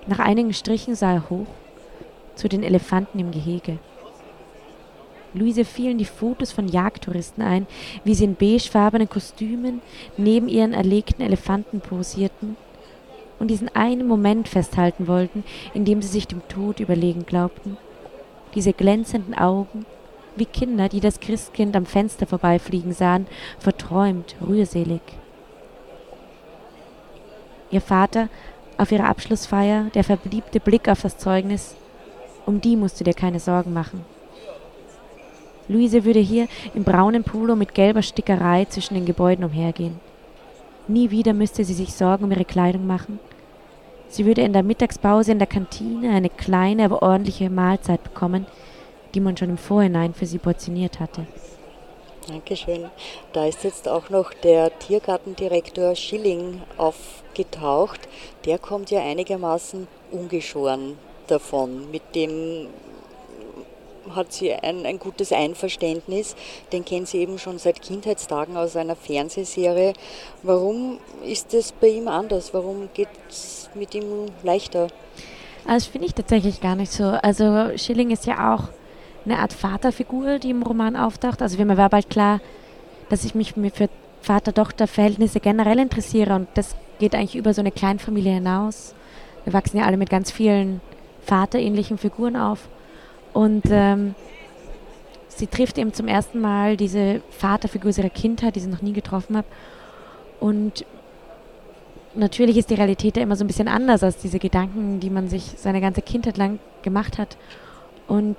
Nach 0.06 0.18
einigen 0.18 0.52
Strichen 0.52 0.94
sah 0.94 1.14
er 1.14 1.30
hoch 1.30 1.46
zu 2.34 2.48
den 2.48 2.62
Elefanten 2.62 3.18
im 3.18 3.30
Gehege. 3.30 3.78
Luise 5.32 5.64
fielen 5.64 5.98
die 5.98 6.04
Fotos 6.04 6.52
von 6.52 6.68
Jagdtouristen 6.68 7.42
ein, 7.42 7.66
wie 8.04 8.14
sie 8.14 8.24
in 8.24 8.36
beigefarbenen 8.36 9.08
Kostümen 9.08 9.80
neben 10.16 10.48
ihren 10.48 10.74
erlegten 10.74 11.22
Elefanten 11.24 11.80
posierten 11.80 12.56
und 13.38 13.48
diesen 13.48 13.74
einen 13.74 14.06
Moment 14.06 14.46
festhalten 14.46 15.08
wollten, 15.08 15.42
in 15.72 15.84
dem 15.84 16.02
sie 16.02 16.08
sich 16.08 16.28
dem 16.28 16.46
Tod 16.48 16.80
überlegen 16.80 17.26
glaubten. 17.26 17.78
Diese 18.54 18.72
glänzenden 18.72 19.34
Augen, 19.34 19.86
wie 20.36 20.46
Kinder, 20.46 20.88
die 20.88 21.00
das 21.00 21.20
Christkind 21.20 21.76
am 21.76 21.86
Fenster 21.86 22.26
vorbeifliegen 22.26 22.92
sahen, 22.92 23.26
verträumt, 23.58 24.36
rührselig. 24.46 25.02
Ihr 27.70 27.80
Vater 27.80 28.28
auf 28.76 28.92
ihrer 28.92 29.08
Abschlussfeier, 29.08 29.84
der 29.94 30.04
verbliebte 30.04 30.60
Blick 30.60 30.88
auf 30.88 31.02
das 31.02 31.18
Zeugnis, 31.18 31.74
um 32.46 32.60
die 32.60 32.76
musst 32.76 33.00
du 33.00 33.04
dir 33.04 33.14
keine 33.14 33.40
Sorgen 33.40 33.72
machen. 33.72 34.04
Luise 35.66 36.04
würde 36.04 36.20
hier 36.20 36.46
im 36.74 36.84
braunen 36.84 37.24
Polo 37.24 37.56
mit 37.56 37.74
gelber 37.74 38.02
Stickerei 38.02 38.66
zwischen 38.66 38.94
den 38.94 39.06
Gebäuden 39.06 39.44
umhergehen. 39.44 39.98
Nie 40.88 41.10
wieder 41.10 41.32
müsste 41.32 41.64
sie 41.64 41.72
sich 41.72 41.94
Sorgen 41.94 42.24
um 42.24 42.32
ihre 42.32 42.44
Kleidung 42.44 42.86
machen. 42.86 43.18
Sie 44.08 44.26
würde 44.26 44.42
in 44.42 44.52
der 44.52 44.62
Mittagspause 44.62 45.32
in 45.32 45.38
der 45.38 45.48
Kantine 45.48 46.10
eine 46.10 46.28
kleine, 46.28 46.84
aber 46.84 47.02
ordentliche 47.02 47.48
Mahlzeit 47.48 48.04
bekommen, 48.04 48.46
die 49.14 49.20
man 49.20 49.36
schon 49.36 49.50
im 49.50 49.58
Vorhinein 49.58 50.14
für 50.14 50.26
sie 50.26 50.38
portioniert 50.38 51.00
hatte. 51.00 51.26
Dankeschön. 52.28 52.86
Da 53.32 53.46
ist 53.46 53.64
jetzt 53.64 53.86
auch 53.86 54.08
noch 54.08 54.32
der 54.32 54.78
Tiergartendirektor 54.78 55.94
Schilling 55.94 56.62
aufgetaucht. 56.78 58.00
Der 58.46 58.58
kommt 58.58 58.90
ja 58.90 59.02
einigermaßen 59.02 59.86
ungeschoren 60.10 60.96
davon. 61.26 61.90
Mit 61.90 62.14
dem 62.14 62.68
hat 64.14 64.32
sie 64.32 64.52
ein, 64.54 64.86
ein 64.86 64.98
gutes 64.98 65.32
Einverständnis. 65.32 66.34
Den 66.72 66.84
kennt 66.84 67.08
sie 67.08 67.18
eben 67.18 67.38
schon 67.38 67.58
seit 67.58 67.82
Kindheitstagen 67.82 68.56
aus 68.56 68.76
einer 68.76 68.96
Fernsehserie. 68.96 69.92
Warum 70.42 70.98
ist 71.24 71.52
es 71.54 71.72
bei 71.72 71.88
ihm 71.88 72.08
anders? 72.08 72.54
Warum 72.54 72.88
geht 72.94 73.08
es 73.28 73.68
mit 73.74 73.94
ihm 73.94 74.26
leichter? 74.42 74.88
Also, 75.66 75.86
das 75.86 75.86
finde 75.86 76.06
ich 76.06 76.14
tatsächlich 76.14 76.60
gar 76.60 76.76
nicht 76.76 76.92
so. 76.92 77.04
Also, 77.04 77.76
Schilling 77.76 78.10
ist 78.10 78.26
ja 78.26 78.54
auch 78.54 78.68
eine 79.24 79.38
Art 79.38 79.52
Vaterfigur, 79.52 80.38
die 80.38 80.50
im 80.50 80.62
Roman 80.62 80.96
auftaucht. 80.96 81.42
Also 81.42 81.62
mir 81.62 81.76
war 81.76 81.88
bald 81.88 82.10
klar, 82.10 82.40
dass 83.08 83.24
ich 83.24 83.34
mich 83.34 83.52
für 83.52 83.88
Vater-Tochter-Verhältnisse 84.22 85.40
generell 85.40 85.78
interessiere 85.78 86.34
und 86.34 86.48
das 86.54 86.74
geht 86.98 87.14
eigentlich 87.14 87.36
über 87.36 87.52
so 87.52 87.60
eine 87.60 87.72
Kleinfamilie 87.72 88.34
hinaus. 88.34 88.94
Wir 89.44 89.52
wachsen 89.52 89.78
ja 89.78 89.84
alle 89.84 89.96
mit 89.96 90.10
ganz 90.10 90.30
vielen 90.30 90.80
vaterähnlichen 91.22 91.98
Figuren 91.98 92.36
auf 92.36 92.68
und 93.32 93.64
ähm, 93.70 94.14
sie 95.28 95.46
trifft 95.46 95.78
eben 95.78 95.92
zum 95.92 96.08
ersten 96.08 96.40
Mal 96.40 96.76
diese 96.76 97.20
Vaterfigur 97.30 97.96
ihrer 97.96 98.10
Kindheit, 98.10 98.56
die 98.56 98.60
sie 98.60 98.68
noch 98.68 98.82
nie 98.82 98.92
getroffen 98.92 99.36
hat 99.36 99.46
und 100.40 100.84
natürlich 102.14 102.56
ist 102.56 102.70
die 102.70 102.74
Realität 102.74 103.16
ja 103.16 103.22
immer 103.22 103.36
so 103.36 103.44
ein 103.44 103.48
bisschen 103.48 103.68
anders 103.68 104.02
als 104.02 104.16
diese 104.18 104.38
Gedanken, 104.38 105.00
die 105.00 105.10
man 105.10 105.28
sich 105.28 105.54
seine 105.56 105.80
ganze 105.80 106.02
Kindheit 106.02 106.36
lang 106.36 106.58
gemacht 106.82 107.18
hat 107.18 107.36
und 108.06 108.36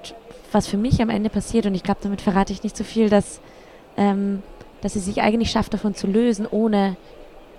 was 0.51 0.67
für 0.67 0.77
mich 0.77 1.01
am 1.01 1.10
Ende 1.10 1.29
passiert, 1.29 1.65
und 1.65 1.75
ich 1.75 1.84
glaube, 1.84 1.99
damit 2.03 2.21
verrate 2.21 2.53
ich 2.53 2.63
nicht 2.63 2.77
so 2.77 2.84
viel, 2.84 3.10
dass, 3.10 3.39
ähm, 3.97 4.41
dass 4.81 4.93
sie 4.93 4.99
sich 4.99 5.21
eigentlich 5.21 5.51
schafft, 5.51 5.73
davon 5.73 5.95
zu 5.95 6.08
lösen, 6.08 6.47
ohne 6.49 6.97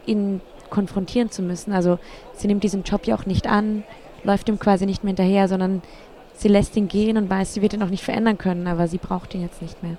ihn 0.06 0.40
konfrontieren 0.70 1.30
zu 1.30 1.42
müssen. 1.42 1.72
Also 1.72 1.98
sie 2.34 2.46
nimmt 2.46 2.64
diesen 2.64 2.82
Job 2.82 3.06
ja 3.06 3.16
auch 3.16 3.26
nicht 3.26 3.46
an, 3.46 3.84
läuft 4.24 4.48
ihm 4.48 4.58
quasi 4.58 4.86
nicht 4.86 5.04
mehr 5.04 5.10
hinterher, 5.10 5.48
sondern 5.48 5.82
sie 6.34 6.48
lässt 6.48 6.76
ihn 6.76 6.88
gehen 6.88 7.16
und 7.16 7.30
weiß, 7.30 7.54
sie 7.54 7.62
wird 7.62 7.72
ihn 7.72 7.82
auch 7.82 7.90
nicht 7.90 8.04
verändern 8.04 8.38
können, 8.38 8.66
aber 8.66 8.88
sie 8.88 8.98
braucht 8.98 9.34
ihn 9.34 9.42
jetzt 9.42 9.62
nicht 9.62 9.82
mehr. 9.82 9.96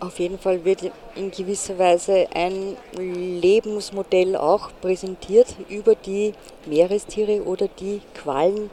Auf 0.00 0.18
jeden 0.18 0.38
Fall 0.38 0.64
wird 0.64 0.90
in 1.14 1.30
gewisser 1.30 1.78
Weise 1.78 2.26
ein 2.34 2.76
Lebensmodell 2.96 4.34
auch 4.34 4.70
präsentiert 4.80 5.54
über 5.68 5.94
die 5.94 6.32
Meerestiere 6.64 7.44
oder 7.44 7.68
die 7.68 8.00
Quallen 8.14 8.70